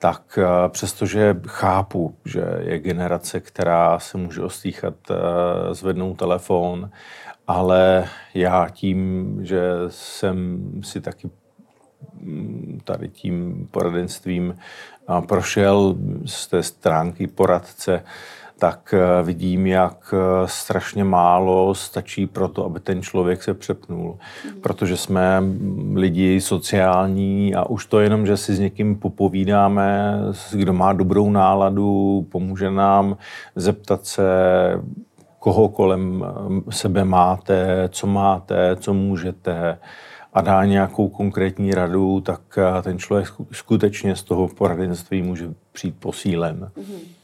tak 0.00 0.38
přestože 0.68 1.40
chápu, 1.46 2.14
že 2.24 2.44
je 2.60 2.78
generace, 2.78 3.40
která 3.40 3.98
se 3.98 4.18
může 4.18 4.42
ostýchat 4.42 4.94
zvednout 5.72 6.14
telefon, 6.14 6.90
ale 7.46 8.08
já 8.34 8.68
tím, 8.68 9.38
že 9.42 9.60
jsem 9.88 10.70
si 10.84 11.00
taky 11.00 11.30
mm, 12.20 12.80
tady 12.84 13.08
tím 13.08 13.68
poradenstvím 13.70 14.54
prošel 15.28 15.96
z 16.26 16.46
té 16.46 16.62
stránky 16.62 17.26
poradce, 17.26 18.04
tak 18.60 18.94
eh, 18.94 19.22
vidím, 19.22 19.66
jak 19.66 20.14
eh, 20.14 20.48
strašně 20.48 21.04
málo 21.04 21.74
stačí 21.74 22.26
pro 22.26 22.48
to, 22.48 22.64
aby 22.64 22.80
ten 22.80 23.02
člověk 23.02 23.42
se 23.42 23.54
přepnul. 23.54 24.18
Mhm. 24.44 24.60
Protože 24.60 24.96
jsme 24.96 25.42
lidi 25.94 26.40
sociální 26.40 27.54
a 27.54 27.64
už 27.68 27.86
to 27.86 28.00
jenom, 28.00 28.26
že 28.26 28.36
si 28.36 28.54
s 28.54 28.58
někým 28.58 28.96
popovídáme, 28.96 30.18
kdo 30.52 30.72
má 30.72 30.92
dobrou 30.92 31.30
náladu, 31.30 32.26
pomůže 32.30 32.70
nám 32.70 33.16
zeptat 33.56 34.06
se, 34.06 34.24
koho 35.38 35.68
kolem 35.68 36.24
eh, 36.24 36.72
sebe 36.72 37.04
máte, 37.04 37.88
co 37.88 38.06
máte, 38.06 38.76
co 38.76 38.94
můžete 38.94 39.78
a 40.32 40.40
dá 40.40 40.64
nějakou 40.64 41.08
konkrétní 41.08 41.70
radu, 41.70 42.20
tak 42.20 42.40
ten 42.82 42.98
člověk 42.98 43.28
skutečně 43.52 44.16
z 44.16 44.22
toho 44.22 44.48
poradenství 44.48 45.22
může 45.22 45.48
přijít 45.72 45.94
posílen. 45.98 46.70
Mm-hmm. 46.78 47.19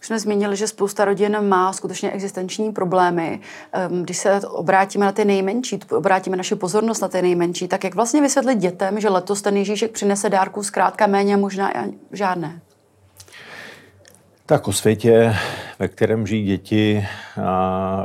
Už 0.00 0.06
jsme 0.06 0.18
zmínili, 0.18 0.56
že 0.56 0.66
spousta 0.66 1.04
rodin 1.04 1.48
má 1.48 1.72
skutečně 1.72 2.10
existenční 2.10 2.72
problémy. 2.72 3.40
Ehm, 3.72 4.02
když 4.02 4.16
se 4.16 4.40
obrátíme 4.40 5.06
na 5.06 5.12
ty 5.12 5.24
nejmenší, 5.24 5.80
obrátíme 5.90 6.36
naši 6.36 6.54
pozornost 6.54 7.00
na 7.00 7.08
ty 7.08 7.22
nejmenší, 7.22 7.68
tak 7.68 7.84
jak 7.84 7.94
vlastně 7.94 8.22
vysvětlit 8.22 8.58
dětem, 8.58 9.00
že 9.00 9.08
letos 9.08 9.42
ten 9.42 9.56
Ježíšek 9.56 9.90
přinese 9.90 10.28
dárků 10.28 10.62
zkrátka 10.62 11.06
méně, 11.06 11.36
možná 11.36 11.72
žádné? 12.12 12.60
Tak 14.46 14.68
o 14.68 14.72
světě, 14.72 15.34
ve 15.78 15.88
kterém 15.88 16.26
žijí 16.26 16.44
děti, 16.44 17.06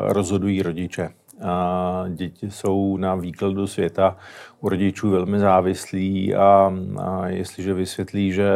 rozhodují 0.08 0.62
rodiče. 0.62 1.10
A 1.44 2.06
děti 2.10 2.52
jsou 2.52 2.98
na 2.98 3.16
výkladu 3.16 3.68
světa 3.68 4.18
u 4.64 4.70
rodičů 4.70 5.10
velmi 5.10 5.40
závislí 5.40 6.36
a, 6.36 6.74
a 6.98 7.28
jestliže 7.28 7.74
vysvětlí, 7.74 8.32
že 8.32 8.50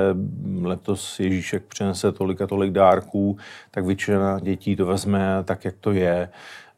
letos 0.61 1.19
Ježíšek 1.19 1.63
přinese 1.63 2.11
tolik 2.11 2.41
a 2.41 2.47
tolik 2.47 2.71
dárků, 2.71 3.37
tak 3.71 3.85
většina 3.85 4.39
dětí 4.39 4.75
to 4.75 4.85
vezme 4.85 5.43
tak, 5.43 5.65
jak 5.65 5.75
to 5.79 5.91
je. 5.91 6.29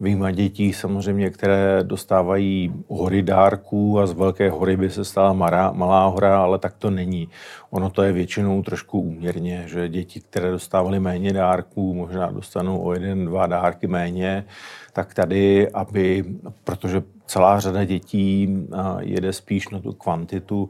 Výjima 0.02 0.32
dětí 0.32 0.74
samozřejmě, 0.74 1.30
které 1.30 1.84
dostávají 1.84 2.74
hory 2.88 3.22
dárků 3.22 4.00
a 4.00 4.08
z 4.08 4.14
velké 4.14 4.50
hory 4.50 4.78
by 4.78 4.90
se 4.90 5.06
stala 5.06 5.34
malá, 5.34 5.72
malá 5.72 6.06
hora, 6.06 6.42
ale 6.42 6.60
tak 6.60 6.74
to 6.78 6.90
není. 6.90 7.30
Ono 7.70 7.90
to 7.90 8.04
je 8.04 8.12
většinou 8.12 8.64
trošku 8.64 9.02
úměrně, 9.02 9.64
že 9.68 9.90
děti, 9.90 10.20
které 10.20 10.52
dostávaly 10.52 11.00
méně 11.00 11.34
dárků, 11.34 11.94
možná 11.94 12.32
dostanou 12.32 12.82
o 12.84 12.94
jeden, 12.94 13.26
dva 13.26 13.48
dárky 13.48 13.88
méně, 13.88 14.46
tak 14.94 15.14
tady, 15.14 15.70
aby, 15.70 16.26
protože 16.64 17.04
celá 17.26 17.60
řada 17.60 17.84
dětí 17.84 18.58
jede 19.00 19.34
spíš 19.34 19.70
na 19.70 19.80
tu 19.80 19.94
kvantitu, 19.94 20.70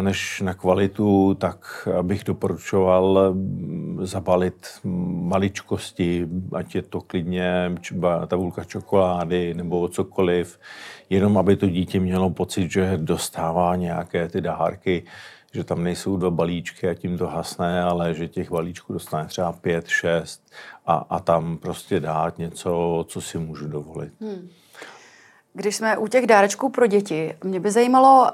než 0.00 0.40
na 0.40 0.54
kvalitu, 0.54 1.34
tak 1.34 1.88
bych 2.02 2.24
doporučoval 2.24 3.34
zabalit 4.00 4.66
maličkosti, 5.22 6.28
ať 6.52 6.74
je 6.74 6.82
to 6.82 7.00
klidně 7.00 7.74
třeba 7.80 8.26
tabulka 8.26 8.64
čokolády 8.64 9.54
nebo 9.54 9.88
cokoliv, 9.88 10.58
jenom 11.10 11.38
aby 11.38 11.56
to 11.56 11.66
dítě 11.66 12.00
mělo 12.00 12.30
pocit, 12.30 12.70
že 12.70 12.92
dostává 12.96 13.76
nějaké 13.76 14.28
ty 14.28 14.40
dárky, 14.40 15.04
že 15.52 15.64
tam 15.64 15.84
nejsou 15.84 16.16
dva 16.16 16.30
balíčky 16.30 16.88
a 16.88 16.94
tím 16.94 17.18
to 17.18 17.26
hasne, 17.26 17.82
ale 17.82 18.14
že 18.14 18.28
těch 18.28 18.50
balíčků 18.50 18.92
dostane 18.92 19.26
třeba 19.26 19.52
pět, 19.52 19.88
šest 19.88 20.52
a, 20.86 20.94
a 20.94 21.20
tam 21.20 21.58
prostě 21.58 22.00
dát 22.00 22.38
něco, 22.38 23.04
co 23.08 23.20
si 23.20 23.38
můžu 23.38 23.68
dovolit. 23.68 24.12
Hmm. 24.20 24.48
Když 25.52 25.76
jsme 25.76 25.96
u 25.96 26.08
těch 26.08 26.26
dárečků 26.26 26.68
pro 26.68 26.86
děti, 26.86 27.34
mě 27.44 27.60
by 27.60 27.70
zajímalo, 27.70 28.30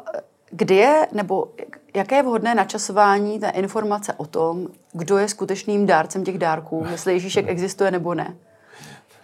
kdy 0.52 0.74
je, 0.74 1.06
nebo 1.12 1.48
jaké 1.96 2.16
je 2.16 2.22
vhodné 2.22 2.54
načasování 2.54 3.40
té 3.40 3.48
informace 3.48 4.14
o 4.16 4.26
tom, 4.26 4.68
kdo 4.92 5.18
je 5.18 5.28
skutečným 5.28 5.86
dárcem 5.86 6.24
těch 6.24 6.38
dárků, 6.38 6.86
jestli 6.90 7.12
Ježíšek 7.12 7.48
existuje 7.48 7.90
nebo 7.90 8.14
ne? 8.14 8.36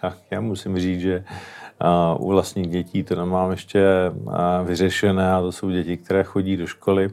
Tak 0.01 0.17
já 0.31 0.41
musím 0.41 0.79
říct, 0.79 1.01
že 1.01 1.23
u 2.17 2.27
vlastních 2.27 2.67
dětí 2.67 3.03
to 3.03 3.15
nemám 3.15 3.51
ještě 3.51 3.85
vyřešené 4.63 5.33
a 5.33 5.41
to 5.41 5.51
jsou 5.51 5.69
děti, 5.69 5.97
které 5.97 6.23
chodí 6.23 6.57
do 6.57 6.67
školy. 6.67 7.09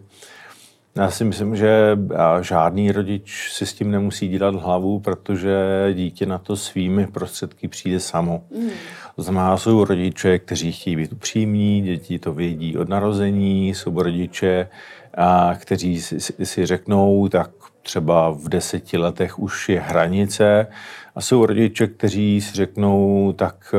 Já 0.96 1.10
si 1.10 1.24
myslím, 1.24 1.56
že 1.56 1.98
žádný 2.40 2.92
rodič 2.92 3.52
si 3.52 3.66
s 3.66 3.74
tím 3.74 3.90
nemusí 3.90 4.28
dělat 4.28 4.54
hlavu, 4.54 5.00
protože 5.00 5.56
dítě 5.94 6.26
na 6.26 6.38
to 6.38 6.56
svými 6.56 7.06
prostředky 7.06 7.68
přijde 7.68 8.00
samo. 8.00 8.42
Mm. 8.58 8.68
To 9.16 9.22
znamená, 9.22 9.56
jsou 9.56 9.84
rodiče, 9.84 10.38
kteří 10.38 10.72
chtějí 10.72 10.96
být 10.96 11.12
upřímní, 11.12 11.82
děti 11.82 12.18
to 12.18 12.32
vědí 12.32 12.76
od 12.76 12.88
narození, 12.88 13.68
jsou 13.68 14.02
rodiče, 14.02 14.68
a 15.14 15.54
kteří 15.54 16.02
si, 16.02 16.20
si 16.46 16.66
řeknou, 16.66 17.28
tak 17.28 17.50
třeba 17.82 18.30
v 18.30 18.48
deseti 18.48 18.98
letech 18.98 19.38
už 19.38 19.68
je 19.68 19.80
hranice 19.80 20.66
a 21.14 21.20
jsou 21.20 21.46
rodiče, 21.46 21.86
kteří 21.86 22.40
si 22.40 22.52
řeknou, 22.54 23.32
tak 23.32 23.74
eh, 23.74 23.78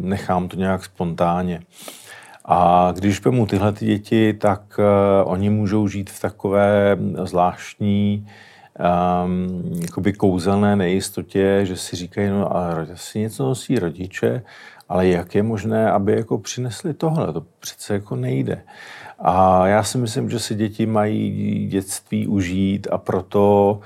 nechám 0.00 0.48
to 0.48 0.56
nějak 0.56 0.84
spontánně. 0.84 1.60
A 2.44 2.92
když 2.96 3.20
mu 3.24 3.46
tyhle 3.46 3.72
ty 3.72 3.86
děti, 3.86 4.32
tak 4.32 4.62
uh, 4.78 5.32
oni 5.32 5.50
můžou 5.50 5.88
žít 5.88 6.10
v 6.10 6.20
takové 6.20 6.96
zvláštní 7.24 8.26
um, 9.24 9.82
jakoby 9.82 10.12
kouzelné 10.12 10.76
nejistotě, 10.76 11.60
že 11.62 11.76
si 11.76 11.96
říkají, 11.96 12.28
no 12.28 12.56
a 12.56 12.86
asi 12.92 13.18
něco 13.18 13.44
nosí 13.44 13.78
rodiče, 13.78 14.42
ale 14.88 15.08
jak 15.08 15.34
je 15.34 15.42
možné, 15.42 15.90
aby 15.90 16.12
jako 16.12 16.38
přinesli 16.38 16.94
tohle? 16.94 17.32
To 17.32 17.44
přece 17.60 17.94
jako 17.94 18.16
nejde. 18.16 18.62
A 19.18 19.66
já 19.66 19.82
si 19.82 19.98
myslím, 19.98 20.30
že 20.30 20.38
si 20.38 20.54
děti 20.54 20.86
mají 20.86 21.66
dětství 21.66 22.26
užít 22.26 22.86
a 22.90 22.98
proto 22.98 23.80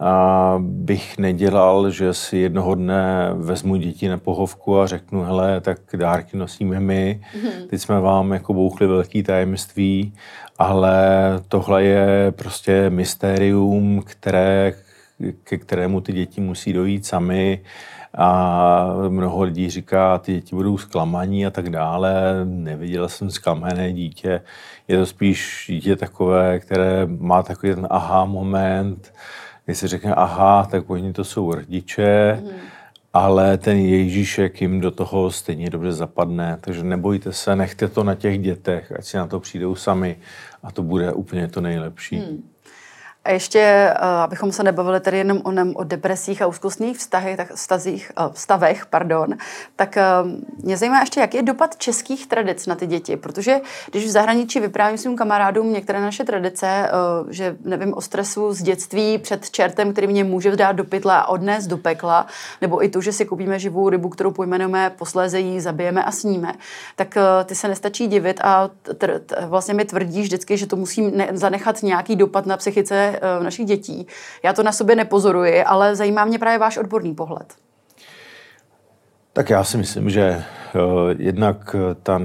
a 0.00 0.54
bych 0.58 1.18
nedělal, 1.18 1.90
že 1.90 2.14
si 2.14 2.36
jednoho 2.36 2.74
dne 2.74 3.30
vezmu 3.34 3.76
děti 3.76 4.08
na 4.08 4.18
pohovku 4.18 4.80
a 4.80 4.86
řeknu, 4.86 5.22
hele, 5.22 5.60
tak 5.60 5.78
dárky 5.96 6.36
nosíme 6.36 6.80
my, 6.80 7.20
mhm. 7.42 7.68
teď 7.70 7.80
jsme 7.80 8.00
vám 8.00 8.32
jako 8.32 8.54
bouchli 8.54 8.86
velký 8.86 9.22
tajemství, 9.22 10.14
ale 10.58 11.00
tohle 11.48 11.84
je 11.84 12.32
prostě 12.32 12.90
mystérium, 12.90 14.02
které, 14.04 14.72
ke 15.44 15.58
kterému 15.58 16.00
ty 16.00 16.12
děti 16.12 16.40
musí 16.40 16.72
dojít 16.72 17.06
sami 17.06 17.60
a 18.14 18.94
mnoho 19.08 19.42
lidí 19.42 19.70
říká, 19.70 20.18
ty 20.18 20.32
děti 20.32 20.56
budou 20.56 20.78
zklamaní 20.78 21.46
a 21.46 21.50
tak 21.50 21.70
dále. 21.70 22.12
Neviděl 22.44 23.08
jsem 23.08 23.30
zklamané 23.30 23.92
dítě. 23.92 24.40
Je 24.88 24.98
to 24.98 25.06
spíš 25.06 25.64
dítě 25.68 25.96
takové, 25.96 26.58
které 26.58 27.06
má 27.06 27.42
takový 27.42 27.74
ten 27.74 27.86
aha 27.90 28.24
moment, 28.24 29.12
kdy 29.68 29.74
si 29.74 29.88
řekne, 29.88 30.14
aha, 30.14 30.68
tak 30.70 30.90
oni 30.90 31.12
to 31.12 31.24
jsou 31.24 31.52
rodiče, 31.52 32.40
mm. 32.42 32.50
ale 33.12 33.58
ten 33.58 33.76
Ježíšek 33.76 34.60
jim 34.60 34.80
do 34.80 34.90
toho 34.90 35.30
stejně 35.30 35.70
dobře 35.70 35.92
zapadne. 35.92 36.58
Takže 36.60 36.82
nebojte 36.82 37.32
se, 37.32 37.56
nechte 37.56 37.88
to 37.88 38.04
na 38.04 38.14
těch 38.14 38.38
dětech, 38.38 38.92
ať 38.98 39.04
si 39.04 39.16
na 39.16 39.26
to 39.26 39.40
přijdou 39.40 39.74
sami 39.74 40.16
a 40.62 40.72
to 40.72 40.82
bude 40.82 41.12
úplně 41.12 41.48
to 41.48 41.60
nejlepší. 41.60 42.16
Mm. 42.16 42.42
A 43.28 43.30
ještě, 43.30 43.58
eh, 43.58 43.94
abychom 43.98 44.52
se 44.52 44.62
nebavili 44.62 45.00
tady 45.00 45.18
jenom 45.18 45.40
o, 45.44 45.50
nem, 45.50 45.72
o 45.76 45.84
depresích 45.84 46.42
a 46.42 46.46
úzkostných 46.46 46.98
vztahech, 46.98 47.36
tak 47.36 47.54
vztazích, 47.54 48.12
eh, 48.18 48.22
stavech, 48.34 48.86
pardon, 48.86 49.34
tak 49.76 49.96
eh, 49.96 50.04
mě 50.62 50.76
zajímá 50.76 51.00
ještě, 51.00 51.20
jaký 51.20 51.36
je 51.36 51.42
dopad 51.42 51.76
českých 51.76 52.26
tradic 52.26 52.66
na 52.66 52.74
ty 52.74 52.86
děti, 52.86 53.16
protože 53.16 53.60
když 53.90 54.04
v 54.04 54.08
zahraničí 54.08 54.60
vyprávím 54.60 54.98
svým 54.98 55.16
kamarádům 55.16 55.72
některé 55.72 56.00
naše 56.00 56.24
tradice, 56.24 56.90
že 57.30 57.56
nevím 57.64 57.94
o 57.94 58.00
stresu 58.00 58.52
z 58.52 58.62
dětství 58.62 59.18
před 59.18 59.50
čertem, 59.50 59.92
který 59.92 60.06
mě 60.06 60.24
může 60.24 60.56
dát 60.56 60.72
do 60.72 60.84
pytla 60.84 61.18
a 61.18 61.28
odnést 61.28 61.66
do 61.66 61.76
pekla, 61.76 62.26
nebo 62.60 62.84
i 62.84 62.88
to, 62.88 63.00
že 63.00 63.12
si 63.12 63.24
koupíme 63.24 63.58
živou 63.58 63.88
rybu, 63.88 64.08
kterou 64.08 64.30
pojmenujeme, 64.30 64.90
posléze 64.90 65.40
ji 65.40 65.60
zabijeme 65.60 66.04
a 66.04 66.12
sníme, 66.12 66.52
tak 66.96 67.14
ty 67.44 67.54
se 67.54 67.68
nestačí 67.68 68.06
divit 68.06 68.40
a 68.44 68.70
vlastně 69.46 69.74
mi 69.74 69.84
tvrdíš 69.84 70.26
vždycky, 70.26 70.56
že 70.56 70.66
to 70.66 70.76
musím 70.76 71.16
ne- 71.16 71.28
zanechat 71.32 71.82
nějaký 71.82 72.16
dopad 72.16 72.46
na 72.46 72.56
psychice 72.56 73.17
uh, 73.22 73.44
našich 73.44 73.66
dětí. 73.66 74.06
Já 74.42 74.52
to 74.52 74.62
na 74.62 74.72
sobě 74.72 74.96
nepozoruji, 74.96 75.64
ale 75.64 75.96
zajímá 75.96 76.24
mě 76.24 76.38
právě 76.38 76.58
váš 76.58 76.76
odborný 76.76 77.14
pohled. 77.14 77.54
Tak 79.32 79.50
já 79.50 79.64
si 79.64 79.76
myslím, 79.76 80.10
že 80.10 80.44
uh, 80.74 80.80
jednak 81.18 81.76
ta 82.02 82.20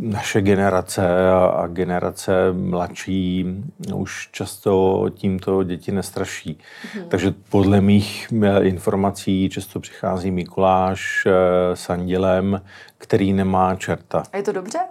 naše 0.00 0.40
generace 0.40 1.30
a, 1.30 1.44
a 1.46 1.66
generace 1.66 2.52
mladší 2.52 3.46
už 3.94 4.28
často 4.32 5.04
tímto 5.14 5.62
děti 5.62 5.92
nestraší. 5.92 6.58
Mm. 6.96 7.08
Takže 7.08 7.34
podle 7.50 7.80
mých 7.80 8.32
informací 8.60 9.48
často 9.48 9.80
přichází 9.80 10.30
Mikuláš 10.30 11.26
s 11.74 11.90
andělem, 11.90 12.60
který 12.98 13.32
nemá 13.32 13.74
čerta. 13.74 14.22
A 14.32 14.36
je 14.36 14.42
to 14.42 14.52
dobře? 14.52 14.78
Uh, 14.78 14.84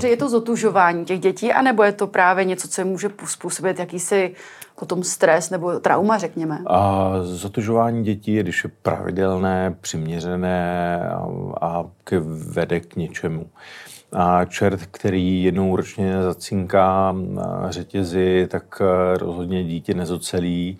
že 0.00 0.08
je 0.08 0.16
to 0.16 0.28
zotužování 0.28 1.04
těch 1.04 1.20
dětí, 1.20 1.52
anebo 1.52 1.82
je 1.82 1.92
to 1.92 2.06
právě 2.06 2.44
něco, 2.44 2.68
co 2.68 2.84
může 2.84 3.10
způsobit 3.24 3.78
jakýsi 3.78 4.34
potom 4.78 5.04
stres 5.04 5.50
nebo 5.50 5.80
trauma, 5.80 6.18
řekněme? 6.18 6.58
A 6.66 7.12
zotužování 7.22 8.04
dětí 8.04 8.34
je, 8.34 8.42
když 8.42 8.64
je 8.64 8.70
pravidelné, 8.82 9.76
přiměřené 9.80 11.00
a, 11.08 11.26
a 11.60 11.84
k, 12.04 12.22
vede 12.54 12.80
k 12.80 12.96
něčemu. 12.96 13.46
A 14.12 14.44
čert, 14.44 14.80
který 14.90 15.42
jednou 15.42 15.76
ročně 15.76 16.22
zacinká 16.22 17.16
řetězy, 17.68 18.48
tak 18.50 18.82
rozhodně 19.16 19.64
dítě 19.64 19.94
nezocelí 19.94 20.78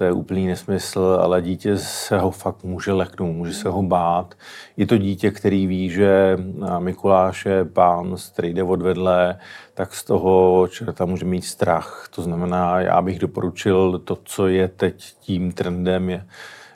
to 0.00 0.04
je 0.04 0.12
úplný 0.12 0.46
nesmysl, 0.46 1.18
ale 1.22 1.42
dítě 1.42 1.78
se 1.78 2.18
ho 2.18 2.30
fakt 2.30 2.64
může 2.64 2.92
leknout, 2.92 3.36
může 3.36 3.52
se 3.52 3.68
ho 3.68 3.82
bát. 3.82 4.34
Je 4.76 4.86
to 4.86 4.98
dítě, 4.98 5.30
který 5.30 5.66
ví, 5.66 5.90
že 5.90 6.38
Mikuláš 6.78 7.46
je 7.46 7.64
pán, 7.64 8.16
který 8.32 8.54
jde 8.54 8.62
odvedle, 8.62 9.38
tak 9.74 9.94
z 9.94 10.04
toho 10.04 10.68
čerta 10.68 11.04
může 11.04 11.24
mít 11.24 11.44
strach. 11.44 12.08
To 12.14 12.22
znamená, 12.22 12.80
já 12.80 13.02
bych 13.02 13.18
doporučil 13.18 13.98
to, 13.98 14.18
co 14.24 14.48
je 14.48 14.68
teď 14.68 15.04
tím 15.20 15.52
trendem, 15.52 16.10
je 16.10 16.26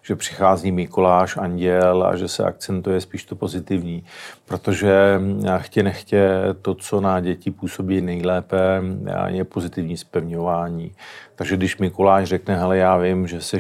že 0.06 0.16
přichází 0.16 0.72
Mikuláš, 0.72 1.36
anděl 1.36 2.06
a 2.06 2.16
že 2.16 2.28
se 2.28 2.44
akcentuje 2.44 3.00
spíš 3.00 3.24
to 3.24 3.36
pozitivní. 3.36 4.04
Protože 4.44 5.20
chtě 5.58 5.82
nechtě 5.82 6.28
to, 6.62 6.74
co 6.74 7.00
na 7.00 7.20
děti 7.20 7.50
působí 7.50 8.00
nejlépe, 8.00 8.82
je 9.26 9.44
pozitivní 9.44 9.96
spevňování. 9.96 10.92
Takže 11.34 11.56
když 11.56 11.78
Mikuláš 11.78 12.28
řekne, 12.28 12.56
hele, 12.56 12.76
já 12.76 12.96
vím, 12.96 13.26
že 13.26 13.40
jsi 13.40 13.58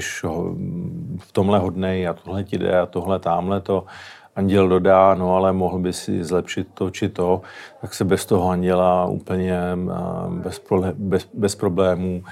v 1.18 1.32
tomhle 1.32 1.58
hodnej 1.58 2.08
a 2.08 2.12
tohle 2.12 2.44
ti 2.44 2.58
jde 2.58 2.78
a 2.78 2.86
tohle 2.86 3.18
tamhle 3.18 3.60
to, 3.60 3.84
anděl 4.36 4.68
dodá, 4.68 5.14
no 5.14 5.36
ale 5.36 5.52
mohl 5.52 5.78
by 5.78 5.92
si 5.92 6.24
zlepšit 6.24 6.68
to 6.74 6.90
či 6.90 7.08
to, 7.08 7.40
tak 7.80 7.94
se 7.94 8.04
bez 8.04 8.26
toho 8.26 8.50
anděla 8.50 9.06
úplně 9.06 9.60
bez, 10.28 10.62
bez, 10.94 11.28
bez 11.34 11.54
problémů 11.54 12.22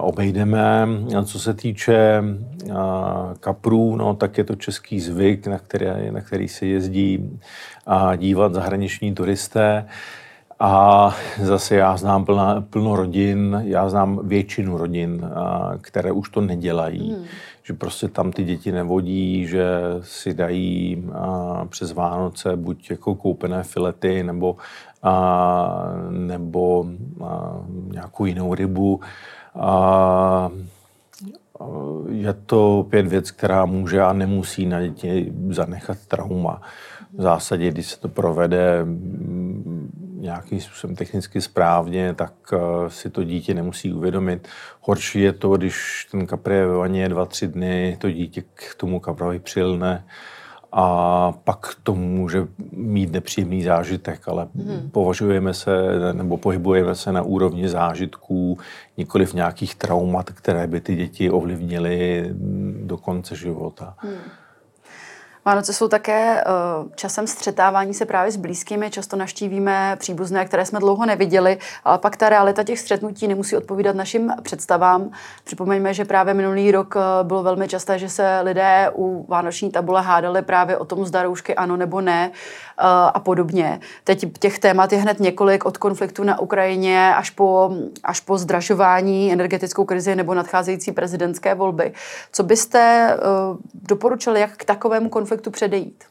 obejdeme. 0.00 0.88
Co 1.24 1.38
se 1.38 1.54
týče 1.54 2.24
kaprů, 3.40 3.96
no, 3.96 4.14
tak 4.14 4.38
je 4.38 4.44
to 4.44 4.54
český 4.54 5.00
zvyk, 5.00 5.46
na 5.46 5.58
který, 5.58 5.86
na 6.10 6.20
který 6.20 6.48
se 6.48 6.66
jezdí 6.66 7.38
a 7.86 8.16
dívat 8.16 8.54
zahraniční 8.54 9.14
turisté. 9.14 9.86
A 10.60 11.14
zase 11.42 11.76
já 11.76 11.96
znám 11.96 12.24
plno, 12.24 12.62
plno 12.70 12.96
rodin, 12.96 13.62
já 13.64 13.88
znám 13.88 14.20
většinu 14.28 14.76
rodin, 14.76 15.30
které 15.80 16.12
už 16.12 16.28
to 16.28 16.40
nedělají. 16.40 17.12
Hmm. 17.12 17.24
Že 17.62 17.74
prostě 17.74 18.08
tam 18.08 18.32
ty 18.32 18.44
děti 18.44 18.72
nevodí, 18.72 19.46
že 19.46 19.66
si 20.00 20.34
dají 20.34 21.04
přes 21.68 21.92
Vánoce 21.92 22.56
buď 22.56 22.90
jako 22.90 23.14
koupené 23.14 23.62
filety 23.62 24.22
nebo, 24.22 24.56
nebo 26.10 26.86
nějakou 27.92 28.24
jinou 28.24 28.54
rybu. 28.54 29.00
A 29.60 30.50
je 32.08 32.32
to 32.32 32.86
pět 32.90 33.06
věc, 33.06 33.30
která 33.30 33.64
může 33.64 34.02
a 34.02 34.12
nemusí 34.12 34.66
na 34.66 34.82
děti 34.82 35.32
zanechat 35.50 35.98
trauma. 36.08 36.62
V 37.18 37.22
zásadě, 37.22 37.70
když 37.70 37.86
se 37.86 38.00
to 38.00 38.08
provede 38.08 38.84
mm, 38.84 39.90
nějakým 40.20 40.60
způsobem 40.60 40.96
technicky 40.96 41.40
správně, 41.40 42.14
tak 42.14 42.32
eh, 42.52 42.58
si 42.90 43.10
to 43.10 43.24
dítě 43.24 43.54
nemusí 43.54 43.92
uvědomit. 43.92 44.48
Horší 44.80 45.20
je 45.20 45.32
to, 45.32 45.56
když 45.56 46.08
ten 46.10 46.26
kapr 46.26 46.52
je 46.52 46.66
ve 46.66 46.76
vaně 46.76 47.08
dva, 47.08 47.24
tři 47.24 47.48
dny, 47.48 47.96
to 48.00 48.10
dítě 48.10 48.42
k 48.54 48.74
tomu 48.76 49.00
kaprovi 49.00 49.38
přilne 49.38 50.04
a 50.78 51.32
pak 51.44 51.76
to 51.82 51.94
může 51.94 52.46
mít 52.72 53.12
nepříjemný 53.12 53.62
zážitek, 53.62 54.28
ale 54.28 54.48
hmm. 54.56 54.90
považujeme 54.90 55.54
se 55.54 55.70
nebo 56.12 56.36
pohybujeme 56.36 56.94
se 56.94 57.12
na 57.12 57.22
úrovni 57.22 57.68
zážitků, 57.68 58.58
nikoli 58.96 59.26
v 59.26 59.34
nějakých 59.34 59.74
traumat, 59.74 60.30
které 60.30 60.66
by 60.66 60.80
ty 60.80 60.94
děti 60.96 61.30
ovlivnily 61.30 62.30
do 62.84 62.96
konce 62.96 63.36
života. 63.36 63.94
Hmm. 63.98 64.14
Vánoce 65.46 65.72
jsou 65.72 65.88
také 65.88 66.44
uh, 66.44 66.88
časem 66.94 67.26
střetávání 67.26 67.94
se 67.94 68.06
právě 68.06 68.32
s 68.32 68.36
blízkými. 68.36 68.90
Často 68.90 69.16
naštívíme 69.16 69.96
příbuzné, 69.98 70.44
které 70.44 70.66
jsme 70.66 70.78
dlouho 70.78 71.06
neviděli, 71.06 71.58
ale 71.84 71.98
pak 71.98 72.16
ta 72.16 72.28
realita 72.28 72.62
těch 72.62 72.78
střetnutí 72.78 73.28
nemusí 73.28 73.56
odpovídat 73.56 73.96
našim 73.96 74.32
představám. 74.42 75.10
Připomeňme, 75.44 75.94
že 75.94 76.04
právě 76.04 76.34
minulý 76.34 76.72
rok 76.72 76.94
uh, 76.96 77.02
bylo 77.26 77.42
velmi 77.42 77.68
časté, 77.68 77.98
že 77.98 78.08
se 78.08 78.40
lidé 78.42 78.90
u 78.94 79.26
vánoční 79.28 79.70
tabule 79.70 80.02
hádali 80.02 80.42
právě 80.42 80.76
o 80.76 80.84
tom, 80.84 81.06
zda 81.06 81.22
roušky 81.22 81.54
ano 81.54 81.76
nebo 81.76 82.00
ne 82.00 82.30
uh, 82.30 82.84
a 83.14 83.20
podobně. 83.20 83.80
Teď 84.04 84.38
těch 84.38 84.58
témat 84.58 84.92
je 84.92 84.98
hned 84.98 85.20
několik 85.20 85.64
od 85.64 85.78
konfliktu 85.78 86.24
na 86.24 86.38
Ukrajině 86.40 87.14
až 87.16 87.30
po, 87.30 87.70
až 88.04 88.20
po 88.20 88.38
zdražování, 88.38 89.32
energetickou 89.32 89.84
krizi 89.84 90.16
nebo 90.16 90.34
nadcházející 90.34 90.92
prezidentské 90.92 91.54
volby. 91.54 91.92
Co 92.32 92.42
byste 92.42 93.16
doporučili, 93.74 94.40
jak 94.40 94.56
k 94.56 94.64
takovému 94.64 95.08
konfliktu 95.08 95.35
konfliktu 95.36 95.50
předejít? 95.50 96.04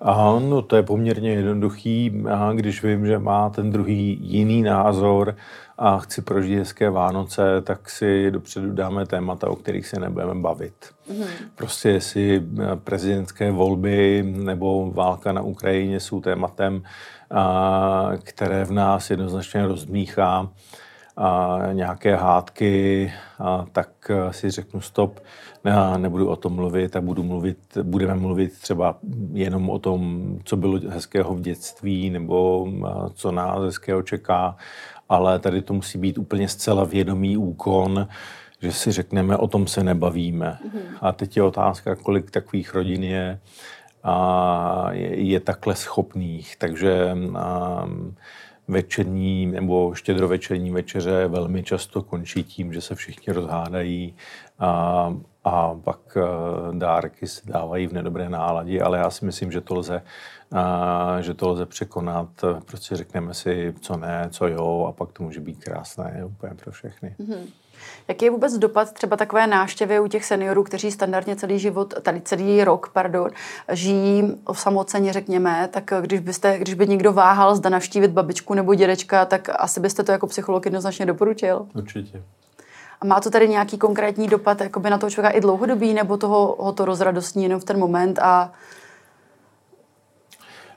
Aha, 0.00 0.40
no 0.40 0.62
to 0.62 0.76
je 0.76 0.82
poměrně 0.82 1.30
jednoduchý. 1.30 2.22
Aha, 2.30 2.52
když 2.52 2.82
vím, 2.82 3.06
že 3.06 3.18
má 3.18 3.50
ten 3.50 3.70
druhý 3.70 4.18
jiný 4.20 4.62
názor 4.62 5.36
a 5.78 5.98
chci 5.98 6.22
prožít 6.22 6.58
hezké 6.58 6.90
Vánoce, 6.90 7.62
tak 7.62 7.90
si 7.90 8.30
dopředu 8.30 8.72
dáme 8.72 9.06
témata, 9.06 9.48
o 9.48 9.56
kterých 9.56 9.86
se 9.86 10.00
nebudeme 10.00 10.34
bavit. 10.34 10.74
Mm. 11.10 11.24
Prostě 11.54 11.88
jestli 11.88 12.42
prezidentské 12.84 13.50
volby 13.50 14.22
nebo 14.22 14.90
válka 14.90 15.32
na 15.32 15.42
Ukrajině 15.42 16.00
jsou 16.00 16.20
tématem, 16.20 16.82
a, 17.30 18.10
které 18.22 18.64
v 18.64 18.72
nás 18.72 19.10
jednoznačně 19.10 19.66
rozmíchá 19.66 20.48
a 21.16 21.58
nějaké 21.72 22.16
hádky, 22.16 23.12
a 23.38 23.66
tak 23.72 24.10
si 24.30 24.50
řeknu 24.50 24.80
stop, 24.80 25.20
ne, 25.64 25.98
nebudu 25.98 26.28
o 26.28 26.36
tom 26.36 26.52
mluvit 26.52 26.96
a 26.96 27.00
budu 27.00 27.22
mluvit, 27.22 27.58
budeme 27.82 28.14
mluvit 28.14 28.60
třeba 28.60 28.98
jenom 29.32 29.70
o 29.70 29.78
tom, 29.78 30.24
co 30.44 30.56
bylo 30.56 30.80
hezkého 30.88 31.34
v 31.34 31.40
dětství 31.40 32.10
nebo 32.10 32.68
co 33.14 33.32
nás 33.32 33.62
hezkého 33.62 34.02
čeká, 34.02 34.56
ale 35.08 35.38
tady 35.38 35.62
to 35.62 35.74
musí 35.74 35.98
být 35.98 36.18
úplně 36.18 36.48
zcela 36.48 36.84
vědomý 36.84 37.36
úkon, 37.36 38.08
že 38.60 38.72
si 38.72 38.92
řekneme, 38.92 39.36
o 39.36 39.46
tom 39.46 39.66
se 39.66 39.84
nebavíme. 39.84 40.58
Mm-hmm. 40.64 40.98
A 41.00 41.12
teď 41.12 41.36
je 41.36 41.42
otázka, 41.42 41.94
kolik 41.94 42.30
takových 42.30 42.74
rodin 42.74 43.04
je, 43.04 43.40
a 44.02 44.88
je, 44.92 45.20
je 45.24 45.40
takhle 45.40 45.74
schopných. 45.74 46.56
Takže 46.56 47.16
a, 47.34 47.86
večerní 48.68 49.46
nebo 49.46 49.94
štědrovečerní 49.94 50.70
večeře 50.70 51.28
velmi 51.28 51.62
často 51.62 52.02
končí 52.02 52.44
tím, 52.44 52.72
že 52.72 52.80
se 52.80 52.94
všichni 52.94 53.32
rozhádají 53.32 54.14
a, 54.58 55.14
a 55.44 55.74
pak 55.74 56.16
eh, 56.16 56.22
dárky 56.78 57.26
se 57.26 57.40
dávají 57.44 57.86
v 57.86 57.92
nedobré 57.92 58.28
náladě, 58.28 58.82
ale 58.82 58.98
já 58.98 59.10
si 59.10 59.24
myslím, 59.24 59.52
že 59.52 59.60
to 59.60 59.74
lze, 59.74 60.02
a, 60.52 61.20
že 61.20 61.34
to 61.34 61.48
lze 61.48 61.66
překonat. 61.66 62.28
Prostě 62.64 62.96
řekneme 62.96 63.34
si, 63.34 63.74
co 63.80 63.96
ne, 63.96 64.28
co 64.30 64.48
jo, 64.48 64.86
a 64.88 64.92
pak 64.92 65.12
to 65.12 65.22
může 65.22 65.40
být 65.40 65.64
krásné 65.64 66.22
úplně 66.26 66.54
pro 66.54 66.72
všechny. 66.72 67.16
Mm-hmm. 67.20 67.46
Jaký 68.08 68.24
je 68.24 68.30
vůbec 68.30 68.58
dopad 68.58 68.92
třeba 68.92 69.16
takové 69.16 69.46
návštěvy 69.46 70.00
u 70.00 70.06
těch 70.06 70.24
seniorů, 70.24 70.64
kteří 70.64 70.90
standardně 70.90 71.36
celý 71.36 71.58
život, 71.58 71.94
tady 72.02 72.20
celý 72.20 72.64
rok, 72.64 72.90
pardon, 72.92 73.30
žijí 73.72 74.36
samoceně, 74.52 75.12
řekněme, 75.12 75.68
tak 75.72 75.92
když, 76.00 76.20
byste, 76.20 76.58
když 76.58 76.74
by 76.74 76.86
někdo 76.86 77.12
váhal, 77.12 77.56
zda 77.56 77.70
navštívit 77.70 78.10
babičku 78.10 78.54
nebo 78.54 78.74
dědečka, 78.74 79.24
tak 79.24 79.48
asi 79.58 79.80
byste 79.80 80.02
to 80.02 80.12
jako 80.12 80.26
psycholog 80.26 80.64
jednoznačně 80.64 81.06
doporučil? 81.06 81.66
Určitě. 81.74 82.22
A 83.00 83.06
má 83.06 83.20
to 83.20 83.30
tady 83.30 83.48
nějaký 83.48 83.78
konkrétní 83.78 84.28
dopad 84.28 84.60
jakoby 84.60 84.90
na 84.90 84.98
toho 84.98 85.10
člověka 85.10 85.36
i 85.36 85.40
dlouhodobý, 85.40 85.94
nebo 85.94 86.16
toho 86.16 86.56
ho 86.58 86.72
to 86.72 86.84
rozradostní 86.84 87.42
jenom 87.42 87.60
v 87.60 87.64
ten 87.64 87.78
moment 87.78 88.18
a 88.18 88.52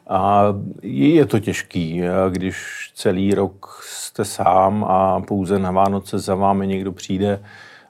a 0.09 0.43
je 0.81 1.25
to 1.25 1.39
těžký, 1.39 2.01
když 2.29 2.57
celý 2.95 3.33
rok 3.33 3.81
jste 3.83 4.25
sám 4.25 4.85
a 4.87 5.21
pouze 5.21 5.59
na 5.59 5.71
Vánoce 5.71 6.19
za 6.19 6.35
vámi 6.35 6.67
někdo 6.67 6.91
přijde, 6.91 7.39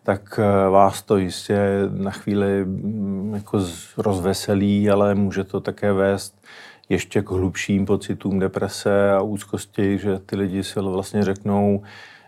tak 0.03 0.39
eh, 0.39 0.69
vás 0.69 1.01
to 1.01 1.17
jistě 1.17 1.60
na 1.89 2.12
chvíli 2.12 2.65
mm, 2.65 3.32
jako 3.34 3.60
rozveselí, 3.97 4.89
ale 4.89 5.15
může 5.15 5.43
to 5.43 5.60
také 5.60 5.93
vést 5.93 6.45
ještě 6.89 7.21
k 7.21 7.30
hlubším 7.30 7.86
pocitům 7.86 8.39
deprese 8.39 9.12
a 9.12 9.21
úzkosti, 9.21 9.97
že 9.97 10.19
ty 10.19 10.36
lidi 10.36 10.63
si 10.63 10.80
vlastně 10.80 11.23
řeknou, 11.23 11.84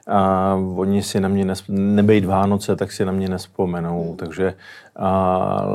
a 0.10 0.56
oni 0.76 1.04
si 1.04 1.20
na 1.20 1.30
mě, 1.30 1.46
nes, 1.46 1.64
nebejt 1.68 2.26
Vánoce, 2.26 2.76
tak 2.76 2.92
si 2.92 3.06
na 3.06 3.12
mě 3.12 3.30
nespomenou. 3.30 4.08
Hmm. 4.08 4.18
Takže 4.18 4.54
a, 4.96 5.66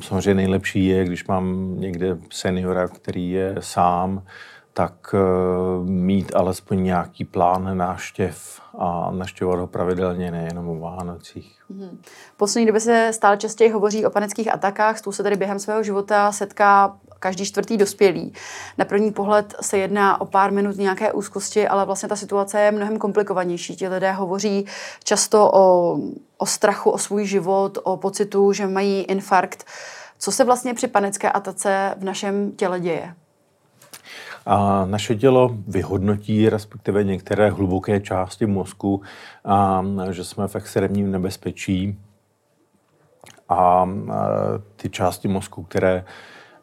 samozřejmě 0.00 0.34
nejlepší 0.34 0.86
je, 0.86 1.04
když 1.04 1.26
mám 1.26 1.74
někde 1.80 2.16
seniora, 2.30 2.88
který 2.88 3.30
je 3.30 3.54
sám, 3.60 4.22
tak 4.72 5.14
uh, 5.14 5.88
mít 5.88 6.34
alespoň 6.34 6.82
nějaký 6.82 7.24
plán 7.24 7.76
náštěv 7.76 8.60
a 8.78 9.10
naštěvovat 9.10 9.60
ho 9.60 9.66
pravidelně, 9.66 10.30
nejenom 10.30 10.68
o 10.68 10.78
Vánocích. 10.78 11.62
Mm-hmm. 11.70 11.98
Poslední 12.36 12.66
době 12.66 12.80
se 12.80 13.10
stále 13.12 13.36
častěji 13.36 13.70
hovoří 13.70 14.06
o 14.06 14.10
panických 14.10 14.54
atakách, 14.54 14.98
s 14.98 15.02
tou 15.02 15.12
se 15.12 15.22
tady 15.22 15.36
během 15.36 15.58
svého 15.58 15.82
života 15.82 16.32
setká 16.32 16.96
každý 17.22 17.44
čtvrtý 17.44 17.76
dospělý. 17.76 18.32
Na 18.78 18.84
první 18.84 19.12
pohled 19.12 19.54
se 19.60 19.78
jedná 19.78 20.20
o 20.20 20.24
pár 20.24 20.52
minut 20.52 20.76
nějaké 20.76 21.12
úzkosti, 21.12 21.68
ale 21.68 21.86
vlastně 21.86 22.08
ta 22.08 22.16
situace 22.16 22.60
je 22.60 22.72
mnohem 22.72 22.98
komplikovanější. 22.98 23.76
Ti 23.76 23.88
lidé 23.88 24.12
hovoří 24.12 24.66
často 25.04 25.50
o, 25.54 25.96
o 26.38 26.46
strachu, 26.46 26.90
o 26.90 26.98
svůj 26.98 27.26
život, 27.26 27.78
o 27.82 27.96
pocitu, 27.96 28.52
že 28.52 28.66
mají 28.66 29.02
infarkt. 29.02 29.64
Co 30.18 30.32
se 30.32 30.44
vlastně 30.44 30.74
při 30.74 30.88
panické 30.88 31.30
atace 31.30 31.94
v 31.98 32.04
našem 32.04 32.52
těle 32.52 32.80
děje? 32.80 33.14
A 34.46 34.84
naše 34.86 35.14
tělo 35.14 35.50
vyhodnotí, 35.68 36.48
respektive 36.48 37.04
některé 37.04 37.50
hluboké 37.50 38.00
části 38.00 38.46
mozku, 38.46 39.02
a, 39.44 39.84
že 40.10 40.24
jsme 40.24 40.48
v 40.48 40.56
extrémním 40.56 41.10
nebezpečí. 41.10 41.98
A, 43.48 43.54
a 43.56 43.88
ty 44.76 44.90
části 44.90 45.28
mozku, 45.28 45.62
které 45.62 46.04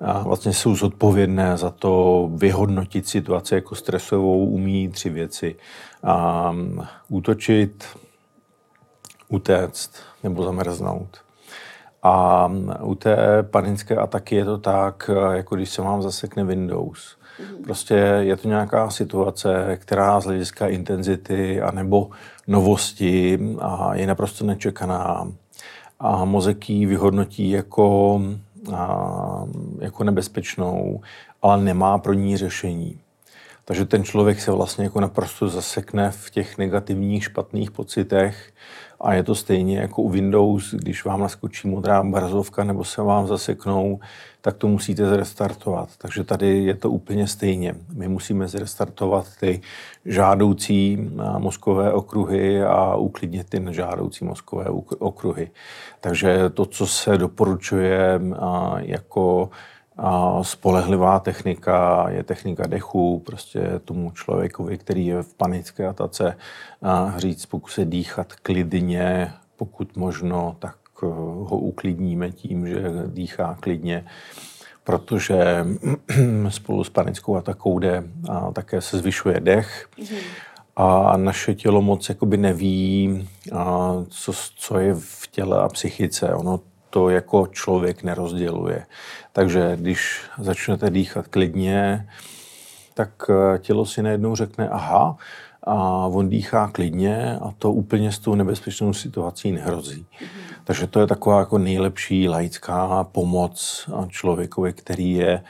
a 0.02 0.20
vlastně 0.20 0.54
jsou 0.54 0.76
zodpovědné 0.76 1.58
za 1.58 1.70
to 1.70 2.30
vyhodnotit 2.34 3.08
situaci 3.08 3.56
jako 3.56 3.76
stresovou, 3.76 4.46
umí 4.46 4.90
tři 4.90 5.10
věci. 5.10 5.56
A, 6.04 6.56
útočit, 7.10 7.86
utéct 9.30 9.92
nebo 10.24 10.44
zamrznout. 10.44 11.18
A 12.04 12.48
u 12.82 12.96
té 12.96 13.44
panické 13.44 13.96
ataky 13.96 14.36
je 14.36 14.46
to 14.46 14.58
tak, 14.58 15.10
jako 15.32 15.56
když 15.56 15.70
se 15.70 15.82
vám 15.82 16.02
zasekne 16.02 16.44
Windows. 16.44 17.19
Mhm. 17.40 17.64
Prostě 17.64 17.94
je 18.20 18.38
to 18.38 18.48
nějaká 18.48 18.90
situace, 18.90 19.78
která 19.82 20.20
z 20.20 20.26
hlediska 20.26 20.68
intenzity 20.68 21.62
anebo 21.62 22.10
novosti 22.48 23.40
a 23.60 23.96
je 23.96 24.08
naprosto 24.08 24.46
nečekaná. 24.46 25.32
A 26.00 26.26
mozek 26.26 26.70
ji 26.70 26.86
vyhodnotí 26.86 27.50
jako, 27.50 28.22
a, 28.76 29.46
jako 29.80 30.04
nebezpečnou, 30.04 31.02
ale 31.42 31.64
nemá 31.64 31.98
pro 31.98 32.14
ní 32.14 32.38
řešení. 32.38 33.00
Takže 33.70 33.86
ten 33.86 34.04
člověk 34.04 34.42
se 34.42 34.52
vlastně 34.52 34.84
jako 34.84 35.00
naprosto 35.00 35.50
zasekne 35.50 36.12
v 36.12 36.30
těch 36.30 36.58
negativních, 36.58 37.24
špatných 37.24 37.72
pocitech 37.72 38.52
a 39.02 39.14
je 39.14 39.24
to 39.24 39.36
stejně 39.36 39.78
jako 39.80 40.02
u 40.02 40.10
Windows, 40.10 40.74
když 40.74 41.06
vám 41.06 41.20
naskočí 41.20 41.68
modrá 41.68 42.04
barzovka 42.04 42.64
nebo 42.64 42.84
se 42.84 43.02
vám 43.02 43.28
zaseknou, 43.28 44.00
tak 44.42 44.58
to 44.58 44.68
musíte 44.68 45.10
zrestartovat. 45.10 45.90
Takže 45.98 46.24
tady 46.24 46.64
je 46.64 46.76
to 46.76 46.90
úplně 46.90 47.28
stejně. 47.28 47.76
My 47.94 48.08
musíme 48.08 48.48
zrestartovat 48.48 49.26
ty 49.40 49.62
žádoucí 50.06 51.10
mozkové 51.38 51.94
okruhy 51.94 52.64
a 52.64 52.96
uklidnit 52.96 53.50
ty 53.50 53.60
nežádoucí 53.60 54.26
mozkové 54.26 54.66
okruhy. 55.00 55.52
Takže 56.02 56.50
to, 56.50 56.66
co 56.66 56.88
se 56.88 57.18
doporučuje 57.18 58.22
jako 58.78 59.50
spolehlivá 60.42 61.20
technika 61.20 62.06
je 62.10 62.24
technika 62.24 62.68
dechu, 62.68 63.20
prostě 63.26 63.62
tomu 63.86 64.12
člověkovi, 64.12 64.78
který 64.78 65.06
je 65.06 65.24
v 65.24 65.34
panické 65.34 65.88
atace, 65.88 66.38
říct, 67.18 67.46
pokusit 67.46 67.90
dýchat 67.90 68.34
klidně, 68.34 69.34
pokud 69.60 69.98
možno, 69.98 70.56
tak 70.60 70.76
eh, 71.04 71.06
ho 71.44 71.58
uklidníme 71.58 72.32
tím, 72.32 72.68
že 72.68 72.84
dýchá 73.08 73.58
klidně, 73.60 74.06
protože 74.84 75.66
spolu 76.50 76.84
s 76.84 76.90
panickou 76.90 77.36
atakou 77.36 77.80
jde 77.80 78.04
a 78.30 78.52
také 78.52 78.82
se 78.82 78.98
zvyšuje 78.98 79.40
dech. 79.40 79.90
A 80.76 81.18
naše 81.18 81.56
tělo 81.56 81.82
moc 81.82 82.10
jakoby 82.10 82.38
neví, 82.38 83.28
a 83.56 83.94
co, 84.10 84.34
co 84.58 84.80
je 84.80 84.96
v 84.96 85.28
těle 85.32 85.62
a 85.62 85.68
psychice. 85.68 86.34
Ono 86.34 86.60
to 86.90 87.10
jako 87.10 87.48
člověk 87.48 88.04
nerozděluje. 88.04 88.86
Takže 89.34 89.72
když 89.76 90.22
začnete 90.38 90.90
dýchat 90.90 91.28
klidně, 91.28 92.10
tak 92.94 93.10
eh, 93.30 93.58
tělo 93.60 93.86
si 93.86 94.04
najednou 94.04 94.36
řekne, 94.36 94.70
aha, 94.70 95.18
a 95.64 95.76
on 96.08 96.30
dýchá 96.30 96.68
klidně 96.68 97.38
a 97.42 97.52
to 97.58 97.72
úplně 97.74 98.12
s 98.12 98.20
tou 98.20 98.36
nebezpečnou 98.36 98.94
situací 98.94 99.52
nehrozí. 99.52 100.06
Mm-hmm. 100.06 100.56
Takže 100.64 100.88
to 100.88 101.00
je 101.00 101.08
taková 101.08 101.40
jako 101.40 101.58
nejlepší 101.58 102.30
laická 102.30 103.04
pomoc 103.04 103.90
člověkovi, 104.10 104.74
který 104.74 105.14
je 105.14 105.44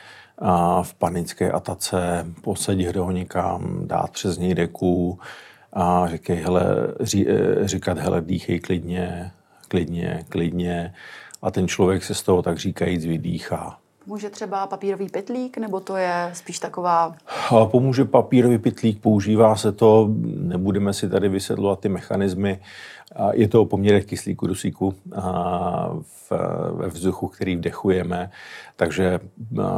v 0.82 0.94
panické 0.94 1.52
atace, 1.52 2.26
posadit 2.42 2.96
ho 2.96 3.12
někam, 3.12 3.88
dát 3.88 4.12
přes 4.12 4.38
něj 4.38 4.54
deku 4.54 5.20
a 5.74 6.08
říkej, 6.08 6.36
hele, 6.36 6.64
ří, 7.00 7.28
eh, 7.30 7.68
říkat, 7.68 7.98
hele, 7.98 8.22
dýchej 8.22 8.60
klidně, 8.60 9.32
klidně, 9.68 10.26
klidně 10.30 10.94
a 11.42 11.52
ten 11.52 11.68
člověk 11.68 12.04
se 12.04 12.14
z 12.14 12.24
toho 12.24 12.42
tak 12.42 12.58
říkajíc 12.58 13.06
vydýchá. 13.06 13.78
Může 14.06 14.30
třeba 14.30 14.68
papírový 14.68 15.10
pytlík, 15.10 15.58
nebo 15.58 15.80
to 15.80 15.98
je 15.98 16.32
spíš 16.34 16.60
taková... 16.60 17.16
Pomůže 17.66 18.06
papírový 18.06 18.58
pytlík, 18.58 19.02
používá 19.02 19.56
se 19.56 19.72
to, 19.72 20.10
nebudeme 20.24 20.94
si 20.94 21.10
tady 21.10 21.30
vysvětlovat 21.30 21.80
ty 21.80 21.90
mechanismy, 21.90 22.60
je 23.32 23.48
to 23.48 23.62
o 23.62 23.66
poměrech 23.66 24.06
kyslíku 24.06 24.48
dusíku 24.48 24.96
v, 26.02 26.32
ve 26.72 26.88
vzduchu, 26.88 27.28
který 27.28 27.56
vdechujeme, 27.56 28.32
takže 28.76 29.20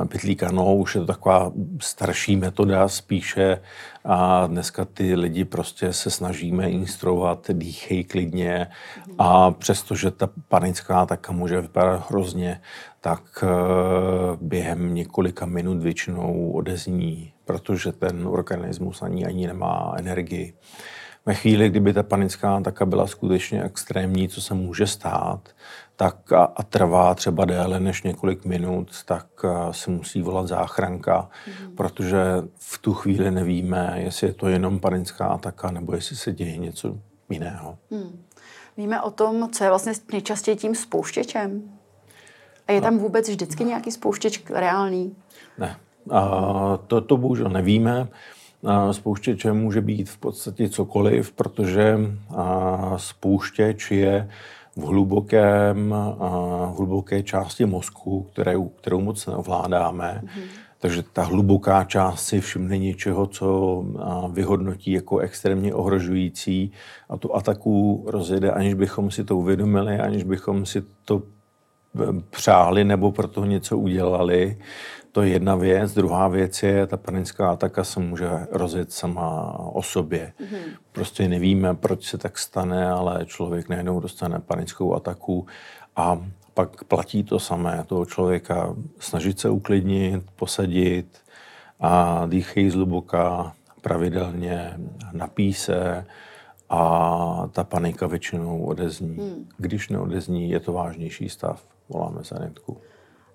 pytlík 0.07 0.43
ano, 0.43 0.75
už 0.75 0.95
je 0.95 1.01
to 1.01 1.07
taková 1.07 1.51
starší 1.81 2.35
metoda 2.35 2.87
spíše. 2.87 3.61
A 4.05 4.47
dneska 4.47 4.85
ty 4.85 5.15
lidi 5.15 5.45
prostě 5.45 5.93
se 5.93 6.09
snažíme 6.09 6.69
instruovat, 6.69 7.51
dýchej 7.51 8.03
klidně. 8.03 8.67
A 9.17 9.51
přestože 9.51 10.11
ta 10.11 10.29
panická 10.47 11.05
taka 11.05 11.31
může 11.31 11.61
vypadat 11.61 12.09
hrozně, 12.09 12.61
tak 13.01 13.43
e, 13.43 13.47
během 14.41 14.93
několika 14.93 15.45
minut 15.45 15.77
většinou 15.77 16.51
odezní, 16.51 17.33
protože 17.45 17.91
ten 17.91 18.27
organismus 18.27 19.01
ani 19.01 19.25
ani 19.25 19.47
nemá 19.47 19.93
energii 19.97 20.53
ve 21.25 21.33
chvíli, 21.33 21.69
kdyby 21.69 21.93
ta 21.93 22.03
panická 22.03 22.57
ataka 22.57 22.85
byla 22.85 23.07
skutečně 23.07 23.63
extrémní, 23.63 24.29
co 24.29 24.41
se 24.41 24.53
může 24.53 24.87
stát, 24.87 25.49
tak 25.95 26.31
a, 26.31 26.43
a 26.43 26.63
trvá 26.63 27.15
třeba 27.15 27.45
déle 27.45 27.79
než 27.79 28.03
několik 28.03 28.45
minut, 28.45 29.03
tak 29.05 29.27
se 29.71 29.91
musí 29.91 30.21
volat 30.21 30.47
záchranka, 30.47 31.29
mm. 31.47 31.75
protože 31.75 32.21
v 32.55 32.77
tu 32.77 32.93
chvíli 32.93 33.31
nevíme, 33.31 33.93
jestli 33.97 34.27
je 34.27 34.33
to 34.33 34.47
jenom 34.47 34.79
panická 34.79 35.25
ataka 35.27 35.71
nebo 35.71 35.95
jestli 35.95 36.15
se 36.15 36.33
děje 36.33 36.57
něco 36.57 36.97
jiného. 37.29 37.77
Mm. 37.89 38.23
Víme 38.77 39.01
o 39.01 39.11
tom, 39.11 39.49
co 39.51 39.63
je 39.63 39.69
vlastně 39.69 39.93
nejčastěji 40.11 40.57
tím 40.57 40.75
spouštěčem? 40.75 41.61
A 42.67 42.71
je 42.71 42.81
tam 42.81 42.93
no. 42.95 42.99
vůbec 42.99 43.29
vždycky 43.29 43.63
nějaký 43.63 43.91
spouštěč 43.91 44.43
reálný? 44.49 45.15
Ne, 45.57 45.77
a 46.11 46.77
to, 46.87 47.01
to 47.01 47.17
bohužel 47.17 47.49
nevíme. 47.49 48.07
Spouštěčem 48.91 49.57
může 49.57 49.81
být 49.81 50.09
v 50.09 50.17
podstatě 50.17 50.69
cokoliv, 50.69 51.31
protože 51.31 51.97
spouštěč 52.97 53.91
je 53.91 54.29
v 54.75 54.81
hlubokém, 54.81 55.95
v 56.69 56.73
hluboké 56.77 57.23
části 57.23 57.65
mozku, 57.65 58.27
kterou, 58.31 58.69
kterou 58.69 59.01
moc 59.01 59.27
neovládáme. 59.27 60.21
Mm-hmm. 60.23 60.61
Takže 60.81 61.03
ta 61.13 61.23
hluboká 61.23 61.83
část 61.83 62.25
si 62.25 62.41
všimne 62.41 62.77
něčeho, 62.77 63.27
co 63.27 63.85
vyhodnotí 64.31 64.91
jako 64.91 65.17
extrémně 65.17 65.73
ohrožující 65.73 66.71
a 67.09 67.17
tu 67.17 67.35
ataku 67.35 68.03
rozjede, 68.07 68.51
aniž 68.51 68.73
bychom 68.73 69.11
si 69.11 69.23
to 69.23 69.37
uvědomili, 69.37 69.99
aniž 69.99 70.23
bychom 70.23 70.65
si 70.65 70.83
to 71.05 71.21
e, 71.21 72.21
přáli 72.29 72.83
nebo 72.83 73.11
pro 73.11 73.27
to 73.27 73.45
něco 73.45 73.77
udělali. 73.77 74.57
To 75.11 75.21
je 75.21 75.29
jedna 75.29 75.55
věc. 75.55 75.93
Druhá 75.93 76.27
věc 76.27 76.63
je, 76.63 76.87
ta 76.87 76.97
panická 76.97 77.51
ataka 77.51 77.83
se 77.83 77.99
může 77.99 78.29
rozjet 78.51 78.91
sama 78.91 79.59
o 79.59 79.83
sobě. 79.83 80.33
Mm-hmm. 80.39 80.77
Prostě 80.91 81.27
nevíme, 81.27 81.75
proč 81.75 82.05
se 82.05 82.17
tak 82.17 82.37
stane, 82.37 82.91
ale 82.91 83.25
člověk 83.25 83.69
najednou 83.69 83.99
dostane 83.99 84.39
panickou 84.39 84.95
ataku 84.95 85.47
a 85.95 86.25
pak 86.53 86.83
platí 86.83 87.23
to 87.23 87.39
samé 87.39 87.83
toho 87.87 88.05
člověka 88.05 88.75
snažit 88.99 89.39
se 89.39 89.49
uklidnit, 89.49 90.23
posadit 90.35 91.17
a 91.79 92.25
dýchej 92.25 92.69
zhluboka, 92.69 93.53
pravidelně, 93.81 94.79
napí 95.11 95.53
se 95.53 96.05
a 96.69 97.49
ta 97.51 97.63
panika 97.63 98.07
většinou 98.07 98.63
odezní. 98.63 99.15
Hmm. 99.17 99.49
Když 99.57 99.89
neodezní, 99.89 100.49
je 100.49 100.59
to 100.59 100.73
vážnější 100.73 101.29
stav, 101.29 101.63
voláme 101.89 102.23
sanitku. 102.23 102.77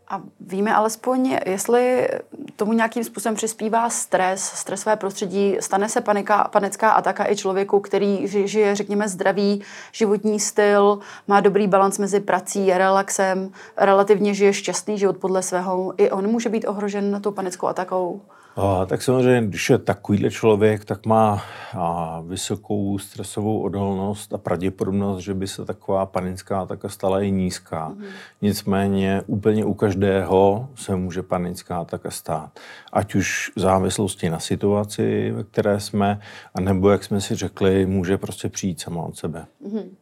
A 0.08 0.20
víme 0.40 0.74
alespoň, 0.74 1.38
jestli 1.46 2.08
tomu 2.56 2.72
nějakým 2.72 3.04
způsobem 3.04 3.34
přispívá 3.34 3.90
stres, 3.90 4.44
stresové 4.44 4.96
prostředí, 4.96 5.56
stane 5.60 5.88
se 5.88 6.00
panika, 6.00 6.48
panická 6.52 6.90
ataka 6.90 7.30
i 7.30 7.36
člověku, 7.36 7.80
který 7.80 8.28
žije, 8.28 8.74
řekněme, 8.76 9.08
zdravý 9.08 9.62
životní 9.92 10.40
styl, 10.40 10.98
má 11.28 11.40
dobrý 11.40 11.66
balans 11.66 11.98
mezi 11.98 12.20
prací 12.20 12.72
a 12.72 12.78
relaxem, 12.78 13.52
relativně 13.76 14.34
žije 14.34 14.52
šťastný 14.52 14.98
život 14.98 15.16
podle 15.16 15.42
svého. 15.42 15.94
I 15.96 16.10
on 16.10 16.26
může 16.26 16.48
být 16.48 16.64
ohrožen 16.64 17.22
tou 17.22 17.30
panickou 17.30 17.66
atakou. 17.66 18.20
A, 18.56 18.86
tak 18.86 19.02
samozřejmě, 19.02 19.48
když 19.48 19.70
je 19.70 19.78
takovýhle 19.78 20.30
člověk, 20.30 20.84
tak 20.84 21.06
má 21.06 21.42
a, 21.78 22.20
vysokou 22.26 22.98
stresovou 22.98 23.60
odolnost 23.60 24.32
a 24.32 24.38
pravděpodobnost, 24.38 25.18
že 25.18 25.34
by 25.34 25.46
se 25.46 25.64
taková 25.64 26.06
panická 26.06 26.60
ataka 26.60 26.88
stala 26.88 27.20
i 27.20 27.30
nízká. 27.30 27.88
Mm. 27.88 28.04
Nicméně 28.42 29.22
úplně 29.26 29.64
u 29.64 29.74
každého 29.74 30.68
se 30.74 30.96
může 30.96 31.22
panická 31.22 31.80
ataka 31.80 32.10
stát. 32.10 32.50
Ať 32.92 33.14
už 33.14 33.52
v 33.56 33.60
závislosti 33.60 34.30
na 34.30 34.38
situaci, 34.38 35.30
ve 35.30 35.44
které 35.44 35.80
jsme, 35.80 36.20
anebo, 36.54 36.90
jak 36.90 37.04
jsme 37.04 37.20
si 37.20 37.34
řekli, 37.34 37.86
může 37.86 38.18
prostě 38.18 38.48
přijít 38.48 38.80
sama 38.80 39.02
od 39.02 39.16
sebe. 39.16 39.46
Mm. 39.60 39.96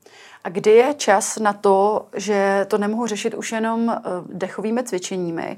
A 0.44 0.48
kdy 0.48 0.70
je 0.70 0.94
čas 0.94 1.38
na 1.38 1.52
to, 1.52 2.06
že 2.16 2.66
to 2.68 2.78
nemohu 2.78 3.06
řešit 3.06 3.34
už 3.34 3.52
jenom 3.52 3.90
eh, 3.90 4.00
dechovými 4.32 4.82
cvičeními 4.82 5.56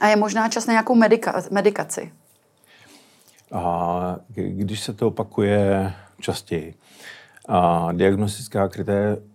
a 0.00 0.08
je 0.08 0.16
možná 0.16 0.48
čas 0.48 0.66
na 0.66 0.72
nějakou 0.72 0.94
medika, 0.94 1.42
medikaci. 1.50 2.12
A 3.52 4.16
když 4.34 4.80
se 4.80 4.92
to 4.92 5.06
opakuje 5.08 5.92
častěji, 6.20 6.74
a 7.48 7.88
diagnostická 7.92 8.70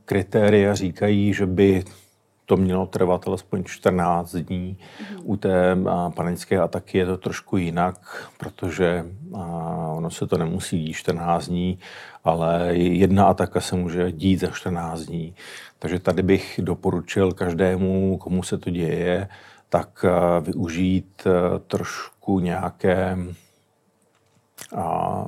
kritéria 0.05 0.75
říkají, 0.75 1.33
že 1.33 1.45
by 1.45 1.83
to 2.45 2.57
mělo 2.57 2.85
trvat 2.85 3.27
alespoň 3.27 3.63
14 3.63 4.35
dní. 4.35 4.77
Mm-hmm. 4.77 5.21
U 5.23 5.37
té 5.37 5.77
panické 6.15 6.59
ataky 6.59 6.97
je 6.97 7.05
to 7.05 7.17
trošku 7.17 7.57
jinak, 7.57 8.29
protože 8.37 9.05
ono 9.95 10.09
se 10.09 10.27
to 10.27 10.37
nemusí 10.37 10.83
dít 10.83 10.93
14 10.93 11.47
dní, 11.47 11.79
ale 12.23 12.75
jedna 12.75 13.25
ataka 13.25 13.61
se 13.61 13.75
může 13.75 14.11
dít 14.11 14.39
za 14.39 14.47
14 14.47 15.01
dní. 15.01 15.35
Takže 15.79 15.99
tady 15.99 16.23
bych 16.23 16.59
doporučil 16.63 17.31
každému, 17.31 18.17
komu 18.17 18.43
se 18.43 18.57
to 18.57 18.69
děje, 18.69 19.27
tak 19.71 20.05
eh, 20.05 20.41
využít 20.41 21.23
eh, 21.25 21.59
trošku 21.59 22.39
nějaké, 22.39 23.17
a, 24.75 25.25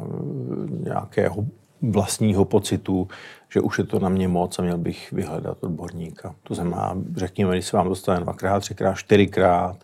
nějakého 0.70 1.46
vlastního 1.82 2.46
pocitu, 2.46 3.08
že 3.50 3.62
už 3.62 3.78
je 3.78 3.84
to 3.84 4.00
na 4.00 4.10
mě 4.10 4.28
moc 4.28 4.60
a 4.60 4.62
měl 4.62 4.78
bych 4.78 5.12
vyhledat 5.12 5.58
odborníka. 5.64 6.36
To 6.44 6.56
znamená, 6.56 6.98
řekněme, 7.16 7.54
když 7.54 7.66
se 7.66 7.78
vám 7.78 7.90
dostane 7.90 8.20
dvakrát, 8.20 8.60
třikrát, 8.60 8.94
čtyřikrát 8.94 9.78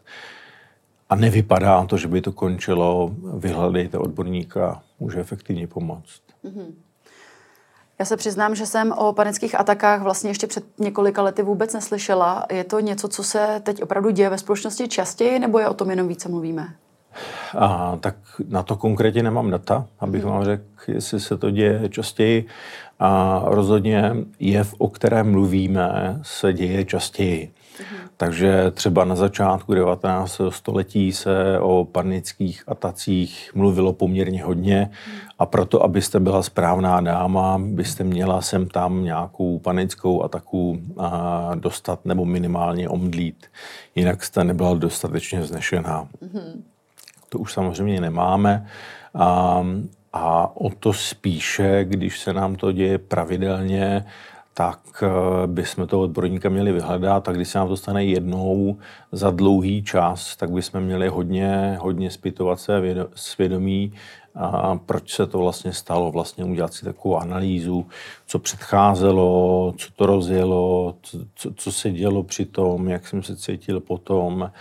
a 1.10 1.16
nevypadá 1.16 1.86
to, 1.86 1.98
že 1.98 2.08
by 2.08 2.22
to 2.22 2.32
končilo, 2.32 3.12
vyhledejte 3.38 3.98
odborníka, 3.98 4.84
může 5.00 5.20
efektivně 5.20 5.68
pomoct. 5.68 6.22
Mm-hmm. 6.44 6.74
Já 8.00 8.06
se 8.06 8.18
přiznám, 8.18 8.56
že 8.56 8.66
jsem 8.66 8.92
o 8.92 9.14
panických 9.14 9.60
atakách 9.60 10.02
vlastně 10.02 10.30
ještě 10.30 10.48
před 10.48 10.64
několika 10.78 11.22
lety 11.22 11.44
vůbec 11.44 11.74
neslyšela. 11.74 12.46
Je 12.52 12.64
to 12.64 12.80
něco, 12.80 13.08
co 13.08 13.24
se 13.24 13.62
teď 13.64 13.84
opravdu 13.84 14.10
děje 14.10 14.30
ve 14.30 14.38
společnosti 14.38 14.88
častěji, 14.88 15.40
nebo 15.40 15.60
je 15.60 15.70
o 15.70 15.74
tom 15.74 15.90
jenom 15.90 16.08
více 16.08 16.30
mluvíme? 16.30 16.68
A, 17.58 17.98
tak 18.00 18.16
na 18.48 18.64
to 18.64 18.76
konkrétně 18.76 19.24
nemám 19.24 19.52
data, 19.52 19.86
abych 20.00 20.24
hmm. 20.24 20.32
vám 20.32 20.46
řekl, 20.46 20.64
jestli 20.88 21.20
se 21.20 21.38
to 21.38 21.52
děje 21.52 21.90
častěji. 21.90 22.46
A 23.00 23.42
rozhodně 23.46 24.16
jev, 24.40 24.76
o 24.78 24.90
kterém 24.90 25.32
mluvíme, 25.32 26.20
se 26.22 26.54
děje 26.54 26.86
častěji. 26.86 27.52
Takže 28.18 28.72
třeba 28.72 29.06
na 29.06 29.16
začátku 29.16 29.74
19. 29.74 30.42
století 30.50 31.12
se 31.12 31.60
o 31.60 31.86
panických 31.86 32.64
atacích 32.68 33.52
mluvilo 33.56 33.94
poměrně 33.94 34.44
hodně 34.44 34.90
a 35.40 35.46
proto, 35.46 35.84
abyste 35.84 36.20
byla 36.20 36.44
správná 36.44 37.02
dáma, 37.02 37.58
byste 37.58 38.04
měla 38.04 38.42
sem 38.42 38.68
tam 38.68 39.04
nějakou 39.04 39.60
panickou 39.60 40.24
ataku 40.24 40.80
dostat 41.56 42.06
nebo 42.06 42.26
minimálně 42.26 42.90
omdlít. 42.90 43.46
Jinak 43.96 44.24
jste 44.24 44.44
nebyla 44.44 44.74
dostatečně 44.74 45.40
vznešená. 45.40 46.08
To 47.30 47.40
už 47.40 47.54
samozřejmě 47.54 48.02
nemáme. 48.02 48.68
A, 49.14 49.66
a 50.14 50.56
o 50.56 50.70
to 50.70 50.94
spíše, 50.94 51.86
když 51.86 52.20
se 52.20 52.34
nám 52.34 52.56
to 52.56 52.72
děje 52.72 52.98
pravidelně, 52.98 54.06
tak 54.60 55.04
eh, 55.04 55.48
bychom 55.48 55.88
toho 55.88 56.04
odborníka 56.04 56.50
měli 56.50 56.72
vyhledat 56.72 57.30
a 57.30 57.32
když 57.32 57.50
se 57.50 57.58
nám 57.58 57.68
to 57.68 57.78
stane 57.78 58.06
jednou 58.06 58.78
za 59.12 59.32
dlouhý 59.32 59.84
čas, 59.84 60.36
tak 60.36 60.52
bychom 60.52 60.82
měli 60.82 61.08
hodně, 61.08 61.78
hodně 61.82 62.12
zpytovat 62.12 62.60
se 62.60 62.82
svědomí, 63.16 63.94
a 64.36 64.76
proč 64.76 65.16
se 65.16 65.28
to 65.28 65.40
vlastně 65.40 65.74
stalo, 65.74 66.12
vlastně 66.12 66.44
udělat 66.44 66.74
si 66.74 66.86
takovou 66.86 67.18
analýzu, 67.18 67.86
co 68.28 68.40
předcházelo, 68.40 69.74
co 69.78 69.88
to 69.96 70.06
rozjelo, 70.06 70.96
co, 71.36 71.54
co 71.56 71.72
se 71.72 71.92
dělo 71.92 72.24
při 72.24 72.46
tom, 72.46 72.90
jak 72.90 73.08
jsem 73.08 73.24
se 73.24 73.36
cítil 73.36 73.80
potom 73.80 74.52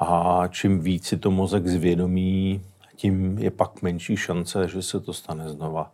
a 0.00 0.42
čím 0.48 0.80
víc 0.80 1.06
si 1.06 1.16
to 1.16 1.30
mozek 1.30 1.66
zvědomí, 1.66 2.60
tím 2.96 3.38
je 3.38 3.50
pak 3.50 3.82
menší 3.82 4.16
šance, 4.16 4.68
že 4.68 4.82
se 4.82 5.00
to 5.00 5.12
stane 5.12 5.48
znova. 5.48 5.92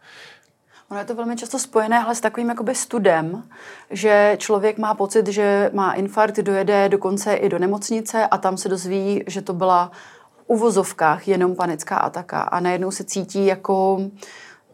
Ono 0.90 1.00
je 1.00 1.06
to 1.06 1.14
velmi 1.14 1.36
často 1.36 1.58
spojené 1.58 2.04
ale 2.04 2.14
s 2.14 2.20
takovým 2.20 2.48
jakoby 2.48 2.74
studem, 2.74 3.42
že 3.90 4.36
člověk 4.38 4.78
má 4.78 4.94
pocit, 4.94 5.26
že 5.26 5.70
má 5.74 5.92
infarkt, 5.92 6.36
dojede 6.36 6.88
dokonce 6.88 7.34
i 7.34 7.48
do 7.48 7.58
nemocnice 7.58 8.26
a 8.26 8.38
tam 8.38 8.56
se 8.56 8.68
dozví, 8.68 9.24
že 9.26 9.42
to 9.42 9.52
byla 9.52 9.90
v 10.36 10.44
uvozovkách 10.46 11.28
jenom 11.28 11.56
panická 11.56 11.96
ataka 11.96 12.42
a 12.42 12.60
najednou 12.60 12.90
se 12.90 13.04
cítí 13.04 13.46
jako 13.46 13.98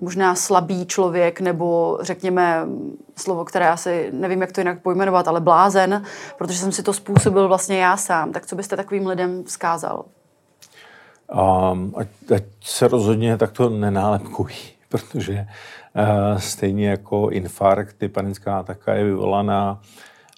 možná 0.01 0.35
slabý 0.35 0.87
člověk 0.87 1.41
nebo 1.41 1.99
řekněme 2.01 2.67
slovo, 3.17 3.45
které 3.45 3.69
asi 3.69 4.11
nevím, 4.13 4.41
jak 4.41 4.53
to 4.53 4.61
jinak 4.61 4.83
pojmenovat, 4.83 5.29
ale 5.29 5.41
blázen, 5.41 6.05
protože 6.39 6.59
jsem 6.59 6.73
si 6.73 6.83
to 6.83 6.93
způsobil 6.93 7.49
vlastně 7.49 7.79
já 7.79 7.97
sám. 7.97 8.33
Tak 8.33 8.47
co 8.47 8.57
byste 8.57 8.77
takovým 8.77 9.07
lidem 9.07 9.45
vzkázal? 9.45 10.05
Um, 11.35 11.95
ať, 11.97 12.09
ať 12.35 12.43
se 12.61 12.89
rozhodně 12.89 13.37
takto 13.37 13.69
nenálepkují, 13.69 14.57
protože 14.89 15.47
stejně 16.37 16.89
jako 16.89 17.29
infarkt, 17.31 17.97
ty 17.99 18.09
panická 18.09 18.59
ataka 18.59 18.95
je 18.95 19.05
vyvolaná 19.05 19.81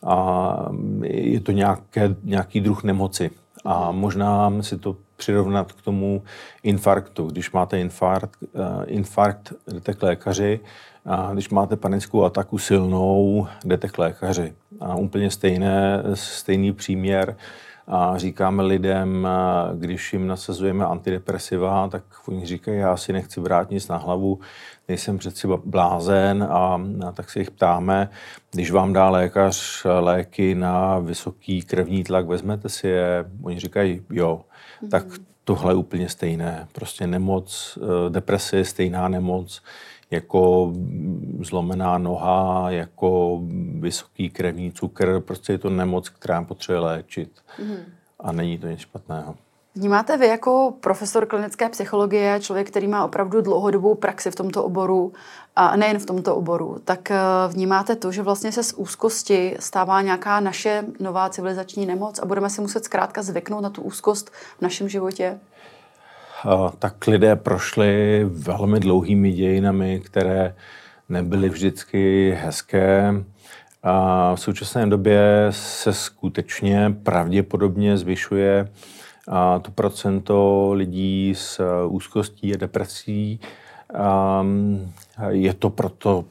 a 0.06 0.68
je 1.02 1.40
to 1.40 1.52
nějaké, 1.52 2.16
nějaký 2.22 2.60
druh 2.60 2.84
nemoci. 2.84 3.30
A 3.64 3.92
možná 3.92 4.52
si 4.60 4.78
to 4.78 4.96
přirovnat 5.16 5.72
k 5.72 5.82
tomu 5.82 6.22
infarktu. 6.62 7.26
Když 7.26 7.52
máte 7.52 7.80
infarkt, 7.80 8.42
uh, 8.42 8.84
infarkt 8.86 9.52
jdete 9.66 9.94
k 9.94 10.02
lékaři, 10.02 10.60
a 11.06 11.30
když 11.32 11.48
máte 11.48 11.76
panickou 11.76 12.24
ataku 12.24 12.58
silnou, 12.58 13.46
jdete 13.64 13.88
k 13.88 13.98
lékaři. 13.98 14.54
A 14.80 14.94
úplně 14.94 15.30
stejné, 15.30 16.02
stejný 16.14 16.72
příměr 16.72 17.36
a 17.86 18.18
říkáme 18.18 18.62
lidem, 18.62 19.28
když 19.74 20.12
jim 20.12 20.26
nasazujeme 20.26 20.86
antidepresiva, 20.86 21.88
tak 21.88 22.02
oni 22.28 22.46
říkají, 22.46 22.78
já 22.78 22.96
si 22.96 23.12
nechci 23.12 23.40
brát 23.40 23.70
nic 23.70 23.88
na 23.88 23.96
hlavu, 23.96 24.38
nejsem 24.88 25.18
přeci 25.18 25.48
blázen 25.64 26.42
a, 26.42 26.80
a 27.06 27.12
tak 27.12 27.30
se 27.30 27.38
jich 27.38 27.50
ptáme, 27.50 28.08
když 28.52 28.70
vám 28.70 28.92
dá 28.92 29.10
lékař 29.10 29.86
léky 30.00 30.54
na 30.54 30.98
vysoký 30.98 31.62
krevní 31.62 32.04
tlak, 32.04 32.26
vezmete 32.26 32.68
si 32.68 32.88
je? 32.88 33.24
Oni 33.42 33.60
říkají, 33.60 34.02
jo. 34.10 34.40
Mm-hmm. 34.82 34.88
Tak 34.88 35.04
tohle 35.44 35.72
je 35.72 35.76
úplně 35.76 36.08
stejné. 36.08 36.68
Prostě 36.72 37.06
nemoc, 37.06 37.78
eh, 37.82 38.10
deprese 38.10 38.56
je 38.56 38.64
stejná 38.64 39.08
nemoc 39.08 39.62
jako 40.10 40.72
zlomená 41.40 41.98
noha, 41.98 42.70
jako 42.70 43.40
vysoký 43.78 44.30
krevní 44.30 44.72
cukr, 44.72 45.20
prostě 45.20 45.52
je 45.52 45.58
to 45.58 45.70
nemoc, 45.70 46.08
která 46.08 46.42
potřebuje 46.44 46.80
léčit. 46.80 47.30
Mm. 47.62 47.76
A 48.20 48.32
není 48.32 48.58
to 48.58 48.66
nic 48.68 48.80
špatného. 48.80 49.34
Vnímáte 49.78 50.16
vy 50.16 50.26
jako 50.26 50.74
profesor 50.80 51.26
klinické 51.26 51.68
psychologie, 51.68 52.40
člověk, 52.40 52.70
který 52.70 52.88
má 52.88 53.04
opravdu 53.04 53.40
dlouhodobou 53.40 53.94
praxi 53.94 54.30
v 54.30 54.34
tomto 54.34 54.64
oboru, 54.64 55.12
a 55.56 55.76
nejen 55.76 55.98
v 55.98 56.06
tomto 56.06 56.36
oboru, 56.36 56.76
tak 56.84 57.10
eh, 57.10 57.16
vnímáte 57.48 57.96
to, 57.96 58.12
že 58.12 58.22
vlastně 58.22 58.52
se 58.52 58.62
z 58.62 58.72
úzkosti 58.72 59.56
stává 59.60 60.02
nějaká 60.02 60.40
naše 60.40 60.84
nová 61.00 61.28
civilizační 61.28 61.86
nemoc 61.86 62.18
a 62.18 62.26
budeme 62.26 62.50
si 62.50 62.60
muset 62.60 62.84
zkrátka 62.84 63.22
zvyknout 63.22 63.62
na 63.62 63.70
tu 63.70 63.82
úzkost 63.82 64.30
v 64.58 64.62
našem 64.62 64.88
životě? 64.88 65.38
tak 66.78 67.06
lidé 67.06 67.36
prošli 67.36 68.22
velmi 68.28 68.80
dlouhými 68.80 69.32
dějinami, 69.32 70.00
které 70.00 70.54
nebyly 71.08 71.48
vždycky 71.48 72.32
hezké. 72.42 73.14
A 73.82 74.34
v 74.34 74.40
současné 74.40 74.86
době 74.86 75.46
se 75.50 75.92
skutečně 75.92 76.96
pravděpodobně 77.02 77.98
zvyšuje 77.98 78.68
a 79.28 79.58
to 79.58 79.70
procento 79.70 80.70
lidí 80.72 81.34
s 81.34 81.60
úzkostí 81.86 82.54
a 82.54 82.56
depresí. 82.56 83.40
A 83.94 84.44
je 85.28 85.54
to 85.54 85.70
proto, 85.70 86.24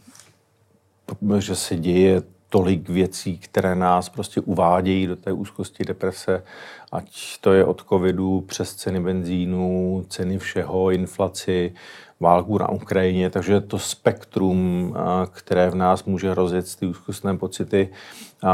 že 1.40 1.56
se 1.56 1.76
děje 1.76 2.22
tolik 2.50 2.90
věcí, 2.90 3.38
které 3.38 3.76
nás 3.76 4.10
prostě 4.10 4.42
uvádějí 4.42 5.08
do 5.08 5.16
té 5.16 5.32
úzkosti 5.32 5.84
deprese, 5.84 6.44
ať 6.92 7.38
to 7.42 7.54
je 7.54 7.66
od 7.66 7.86
covidu 7.90 8.42
přes 8.42 8.76
ceny 8.76 9.00
benzínu, 9.00 10.06
ceny 10.10 10.38
všeho, 10.38 10.92
inflaci, 10.92 11.74
válku 12.20 12.58
na 12.58 12.70
Ukrajině, 12.70 13.30
takže 13.30 13.62
to 13.62 13.80
spektrum, 13.80 14.96
které 15.32 15.70
v 15.70 15.76
nás 15.76 16.04
může 16.04 16.34
rozjet 16.34 16.76
ty 16.76 16.86
úzkostné 16.86 17.38
pocity, 17.38 17.90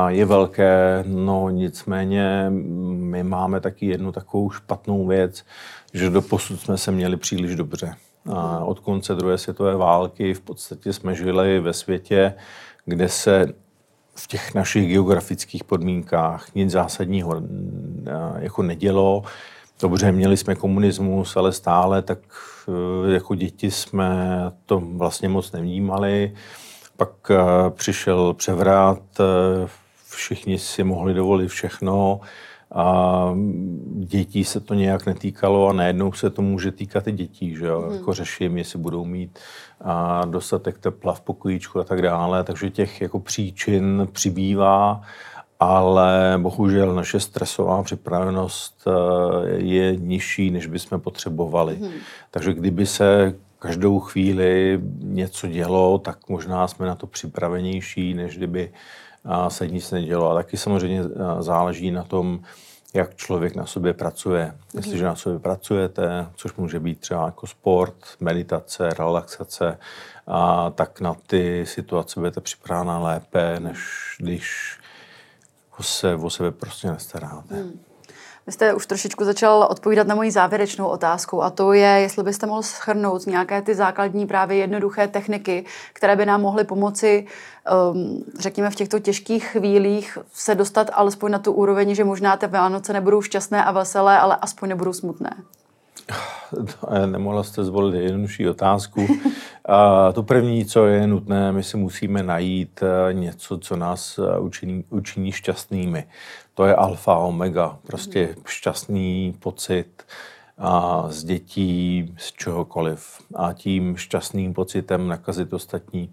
je 0.08 0.26
velké, 0.26 1.04
no 1.08 1.50
nicméně 1.50 2.46
my 2.90 3.24
máme 3.24 3.60
taky 3.60 3.86
jednu 3.86 4.12
takovou 4.12 4.50
špatnou 4.50 5.08
věc, 5.08 5.46
že 5.94 6.10
do 6.10 6.22
posud 6.22 6.60
jsme 6.60 6.78
se 6.78 6.92
měli 6.92 7.18
příliš 7.18 7.56
dobře. 7.56 7.96
Od 8.66 8.80
konce 8.80 9.16
druhé 9.16 9.38
světové 9.38 9.76
války 9.76 10.34
v 10.34 10.42
podstatě 10.42 10.94
jsme 10.94 11.16
žili 11.16 11.60
ve 11.60 11.74
světě, 11.74 12.34
kde 12.86 13.10
se 13.10 13.46
v 14.16 14.28
těch 14.28 14.54
našich 14.54 14.88
geografických 14.88 15.64
podmínkách 15.64 16.56
nic 16.56 16.72
zásadního 16.72 17.42
jako 18.40 18.64
nedělo. 18.64 19.24
Dobře, 19.82 20.12
měli 20.12 20.38
jsme 20.38 20.56
komunismus, 20.56 21.38
ale 21.38 21.52
stále 21.52 22.02
tak 22.02 22.20
e, 23.08 23.14
jako 23.14 23.36
děti 23.36 23.72
jsme 23.72 24.42
to 24.66 24.80
vlastně 24.80 25.30
moc 25.30 25.52
nevnímali. 25.52 26.34
Pak 26.98 27.32
e, 27.32 27.38
přišel 27.70 28.34
převrat, 28.34 29.02
e, 29.20 29.24
všichni 30.10 30.60
si 30.60 30.84
mohli 30.84 31.14
dovolit 31.14 31.48
všechno 31.48 32.20
a 32.74 33.28
dětí 33.96 34.44
se 34.44 34.60
to 34.60 34.74
nějak 34.74 35.06
netýkalo 35.06 35.68
a 35.68 35.74
najednou 35.74 36.12
se 36.12 36.30
to 36.30 36.42
může 36.42 36.72
týkat 36.72 37.08
i 37.08 37.12
dětí, 37.12 37.56
že 37.56 37.66
jo? 37.66 37.82
Hmm. 37.82 37.96
Jako 37.96 38.14
řeším, 38.14 38.58
jestli 38.58 38.80
budou 38.80 39.06
mít 39.06 39.40
a 39.82 40.26
dostatek 40.26 40.78
tepla 40.78 41.14
v 41.14 41.22
pokojíčku 41.22 41.80
a 41.80 41.84
tak 41.84 42.02
dále, 42.02 42.44
takže 42.44 42.70
těch 42.70 43.02
jako 43.02 43.20
příčin 43.20 44.08
přibývá, 44.12 45.02
ale 45.60 46.40
bohužel 46.42 46.96
naše 46.96 47.20
stresová 47.20 47.84
připravenost 47.84 48.88
eh, 48.88 49.50
je 49.50 49.96
nižší, 49.96 50.52
než 50.52 50.68
bychom 50.68 51.00
potřebovali. 51.02 51.76
Hmm. 51.76 51.92
Takže 52.32 52.54
kdyby 52.54 52.86
se 52.86 53.36
každou 53.60 54.00
chvíli 54.00 54.80
něco 55.00 55.48
dělo, 55.48 55.98
tak 55.98 56.30
možná 56.30 56.68
jsme 56.68 56.88
na 56.88 56.96
to 56.96 57.08
připravenější, 57.08 58.14
než 58.14 58.38
kdyby 58.38 58.72
se 59.48 59.68
nic 59.68 59.92
nedělo. 59.92 60.32
A 60.32 60.36
taky 60.36 60.58
samozřejmě 60.58 61.02
eh, 61.02 61.44
záleží 61.44 61.92
na 61.92 62.04
tom, 62.04 62.40
jak 62.94 63.16
člověk 63.16 63.56
na 63.56 63.66
sobě 63.66 63.94
pracuje. 63.94 64.56
Jestliže 64.74 65.06
na 65.06 65.16
sobě 65.16 65.40
pracujete, 65.40 66.28
což 66.36 66.56
může 66.56 66.80
být 66.80 67.00
třeba 67.00 67.26
jako 67.26 67.48
sport, 67.48 67.96
meditace, 68.20 68.90
relaxace, 68.90 69.78
a 70.28 70.70
tak 70.70 71.02
na 71.02 71.14
ty 71.28 71.66
situace 71.66 72.20
budete 72.20 72.42
připravena 72.42 73.00
lépe, 73.00 73.60
než 73.60 73.80
když 74.20 74.78
se 75.82 76.16
o 76.16 76.30
sebe 76.30 76.52
prostě 76.52 76.92
nestaráte. 76.92 77.56
Hmm. 77.56 77.80
Vy 78.48 78.52
jste 78.52 78.74
už 78.74 78.86
trošičku 78.86 79.26
začal 79.26 79.68
odpovídat 79.72 80.08
na 80.08 80.16
moji 80.16 80.32
závěrečnou 80.32 80.88
otázku 80.88 81.44
a 81.44 81.50
to 81.50 81.74
je, 81.74 81.88
jestli 81.88 82.24
byste 82.24 82.46
mohl 82.46 82.64
schrnout 82.64 83.28
nějaké 83.28 83.62
ty 83.62 83.76
základní 83.76 84.28
právě 84.28 84.58
jednoduché 84.58 85.08
techniky, 85.08 85.66
které 85.94 86.16
by 86.16 86.26
nám 86.26 86.42
mohly 86.42 86.64
pomoci, 86.64 87.28
um, 87.94 88.24
řekněme, 88.40 88.70
v 88.70 88.76
těchto 88.76 89.00
těžkých 89.00 89.46
chvílích 89.46 90.18
se 90.34 90.56
dostat 90.56 90.90
alespoň 90.94 91.32
na 91.32 91.40
tu 91.40 91.52
úroveň, 91.52 91.96
že 91.96 92.04
možná 92.04 92.38
ty 92.38 92.48
Vánoce 92.48 92.94
nebudou 92.94 93.22
šťastné 93.22 93.64
a 93.64 93.72
veselé, 93.72 94.20
ale 94.20 94.38
aspoň 94.42 94.70
nebudou 94.70 94.94
smutné. 94.94 95.36
Nemohla 97.06 97.44
jste 97.44 97.64
zvolit 97.64 98.00
jednodušší 98.00 98.50
otázku. 98.50 99.08
A 99.66 100.12
to 100.12 100.24
první, 100.24 100.66
co 100.66 100.86
je 100.86 101.08
nutné, 101.08 101.52
my 101.52 101.64
si 101.64 101.78
musíme 101.78 102.24
najít 102.24 102.84
eh, 102.84 103.14
něco, 103.14 103.58
co 103.58 103.76
nás 103.76 104.20
eh, 104.20 104.40
učiní, 104.40 104.84
učiní 104.90 105.32
šťastnými. 105.32 106.08
To 106.54 106.66
je 106.66 106.76
alfa, 106.76 107.16
omega, 107.16 107.78
prostě 107.88 108.36
šťastný 108.46 109.36
pocit 109.40 110.04
a 110.58 111.04
z 111.08 111.24
dětí, 111.24 112.14
z 112.18 112.32
čehokoliv. 112.32 113.22
A 113.36 113.54
tím 113.54 113.98
šťastným 113.98 114.54
pocitem 114.54 115.08
nakazit 115.08 115.54
ostatní. 115.54 116.10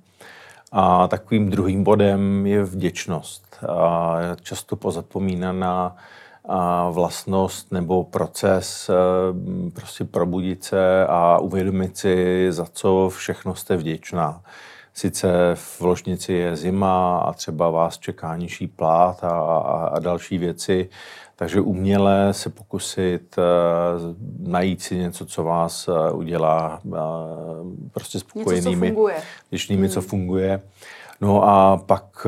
A 0.73 1.09
takovým 1.09 1.51
druhým 1.51 1.85
bodem 1.85 2.47
je 2.47 2.65
vděčnost. 2.65 3.65
A 3.69 4.17
často 4.43 4.77
pozapomínaná 4.77 5.97
vlastnost 6.91 7.73
nebo 7.73 8.05
proces 8.05 8.91
eh, 8.91 8.95
prostě 9.71 10.05
probudit 10.05 10.65
se 10.65 11.07
a 11.07 11.39
uvědomit 11.39 11.97
si, 11.97 12.47
za 12.53 12.67
co 12.73 13.09
všechno 13.17 13.55
jste 13.55 13.77
vděčná. 13.77 14.43
Sice 14.95 15.29
v 15.55 15.81
ložnici 15.81 16.33
je 16.33 16.57
zima 16.57 17.19
a 17.19 17.33
třeba 17.33 17.71
vás 17.71 17.99
čeká 17.99 18.37
nižší 18.37 18.67
plát 18.67 19.25
a, 19.25 19.29
a, 19.29 19.87
a 19.87 19.99
další 19.99 20.39
věci, 20.39 20.89
takže 21.37 21.61
uměle 21.61 22.29
se 22.33 22.51
pokusit 22.51 23.37
uh, 23.39 24.49
najít 24.51 24.83
si 24.83 24.97
něco, 24.97 25.27
co 25.27 25.45
vás 25.45 25.89
uh, 25.89 26.19
udělá 26.19 26.81
uh, 26.85 26.97
prostě 27.93 28.19
spokojenými. 28.19 28.71
Něco, 28.71 28.81
co 28.81 28.87
funguje. 28.87 29.23
Hmm. 29.77 29.89
co 29.89 30.01
funguje. 30.01 30.61
No 31.21 31.49
a 31.49 31.77
pak 31.77 32.27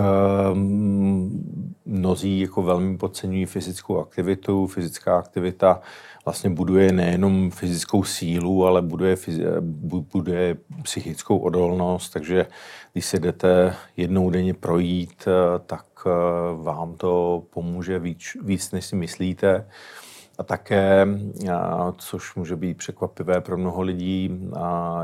um, 0.53 1.75
mnozí 1.85 2.41
jako 2.41 2.63
velmi 2.63 2.99
podceňují 2.99 3.47
fyzickou 3.47 3.99
aktivitu. 3.99 4.67
Fyzická 4.67 5.19
aktivita 5.19 5.81
vlastně 6.25 6.51
buduje 6.51 6.93
nejenom 6.93 7.51
fyzickou 7.51 8.05
sílu, 8.05 8.67
ale 8.67 8.83
buduje, 8.83 9.17
buduje 10.13 10.57
psychickou 10.83 11.39
odolnost, 11.39 12.11
takže 12.11 12.47
když 12.93 13.07
se 13.07 13.19
jdete 13.19 13.75
jednou 13.97 14.31
denně 14.31 14.55
projít, 14.55 15.25
eh, 15.27 15.59
tak 15.67 15.87
eh, 16.07 16.11
vám 16.63 16.95
to 16.95 17.43
pomůže 17.51 17.99
víc, 17.99 18.37
víc 18.43 18.73
než 18.73 18.85
si 18.85 18.97
myslíte. 18.97 19.67
A 20.39 20.43
také, 20.43 21.09
což 21.99 22.35
může 22.35 22.57
být 22.57 22.77
překvapivé 22.77 23.41
pro 23.41 23.59
mnoho 23.59 23.83
lidí, 23.83 24.51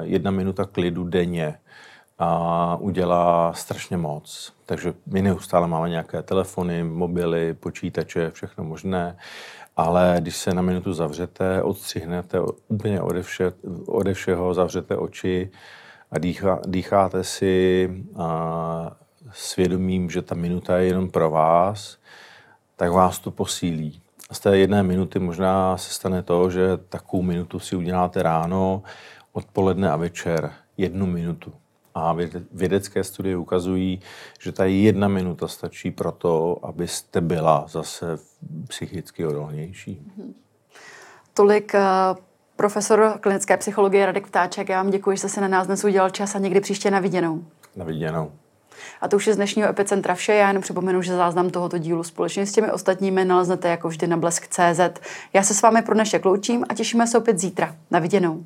jedna 0.00 0.30
minuta 0.30 0.64
klidu 0.64 1.04
denně 1.04 1.54
a 2.18 2.76
udělá 2.80 3.52
strašně 3.52 3.96
moc. 3.96 4.52
Takže 4.66 4.94
my 5.06 5.22
neustále 5.22 5.68
máme 5.68 5.88
nějaké 5.88 6.22
telefony, 6.22 6.84
mobily, 6.84 7.54
počítače, 7.54 8.30
všechno 8.30 8.64
možné, 8.64 9.16
ale 9.76 10.16
když 10.20 10.36
se 10.36 10.54
na 10.54 10.62
minutu 10.62 10.92
zavřete, 10.92 11.62
odstřihnete 11.62 12.40
úplně 12.68 13.00
ode, 13.00 13.22
vše, 13.22 13.52
ode 13.86 14.14
všeho, 14.14 14.54
zavřete 14.54 14.96
oči 14.96 15.50
a 16.10 16.18
dýchá, 16.18 16.60
dýcháte 16.66 17.24
si 17.24 17.90
a 18.16 18.96
svědomím, 19.32 20.10
že 20.10 20.22
ta 20.22 20.34
minuta 20.34 20.78
je 20.78 20.86
jenom 20.86 21.10
pro 21.10 21.30
vás, 21.30 21.98
tak 22.76 22.92
vás 22.92 23.18
to 23.18 23.30
posílí. 23.30 24.00
A 24.30 24.34
z 24.34 24.40
té 24.40 24.58
jedné 24.58 24.82
minuty 24.82 25.18
možná 25.18 25.76
se 25.76 25.94
stane 25.94 26.22
to, 26.22 26.50
že 26.50 26.76
takovou 26.76 27.22
minutu 27.22 27.58
si 27.60 27.76
uděláte 27.76 28.22
ráno, 28.22 28.82
odpoledne 29.32 29.90
a 29.90 29.96
večer. 29.96 30.52
Jednu 30.76 31.06
minutu. 31.06 31.52
A 31.98 32.16
vědecké 32.52 33.04
studie 33.04 33.36
ukazují, 33.36 34.00
že 34.40 34.52
ta 34.52 34.64
jedna 34.64 35.08
minuta 35.08 35.48
stačí 35.48 35.90
pro 35.90 36.12
to, 36.12 36.58
abyste 36.62 37.20
byla 37.20 37.64
zase 37.68 38.18
psychicky 38.68 39.26
odolnější. 39.26 40.12
Tolik 41.34 41.74
uh, 41.74 41.80
profesor 42.56 43.18
klinické 43.20 43.56
psychologie 43.56 44.06
Radek 44.06 44.26
Ptáček. 44.26 44.68
Já 44.68 44.82
vám 44.82 44.90
děkuji, 44.90 45.16
že 45.16 45.18
jste 45.18 45.28
si 45.28 45.40
na 45.40 45.48
nás 45.48 45.66
dnes 45.66 45.84
udělal 45.84 46.10
čas 46.10 46.34
a 46.34 46.38
někdy 46.38 46.60
příště 46.60 46.90
na 46.90 47.00
viděnou. 47.00 47.44
Na 47.76 47.84
viděnou. 47.84 48.32
A 49.00 49.08
to 49.08 49.16
už 49.16 49.26
je 49.26 49.34
z 49.34 49.36
dnešního 49.36 49.68
Epicentra 49.68 50.14
vše. 50.14 50.34
Já 50.34 50.48
jenom 50.48 50.62
připomenu, 50.62 51.02
že 51.02 51.16
záznam 51.16 51.50
tohoto 51.50 51.78
dílu 51.78 52.02
společně 52.02 52.46
s 52.46 52.52
těmi 52.52 52.72
ostatními 52.72 53.24
naleznete 53.24 53.68
jako 53.68 53.88
vždy 53.88 54.06
na 54.06 54.16
blesk.cz. 54.16 55.00
Já 55.32 55.42
se 55.42 55.54
s 55.54 55.62
vámi 55.62 55.82
pro 55.82 55.94
dnešek 55.94 56.24
loučím 56.24 56.64
a 56.68 56.74
těšíme 56.74 57.06
se 57.06 57.18
opět 57.18 57.38
zítra. 57.38 57.76
Na 57.90 57.98
viděnou. 57.98 58.44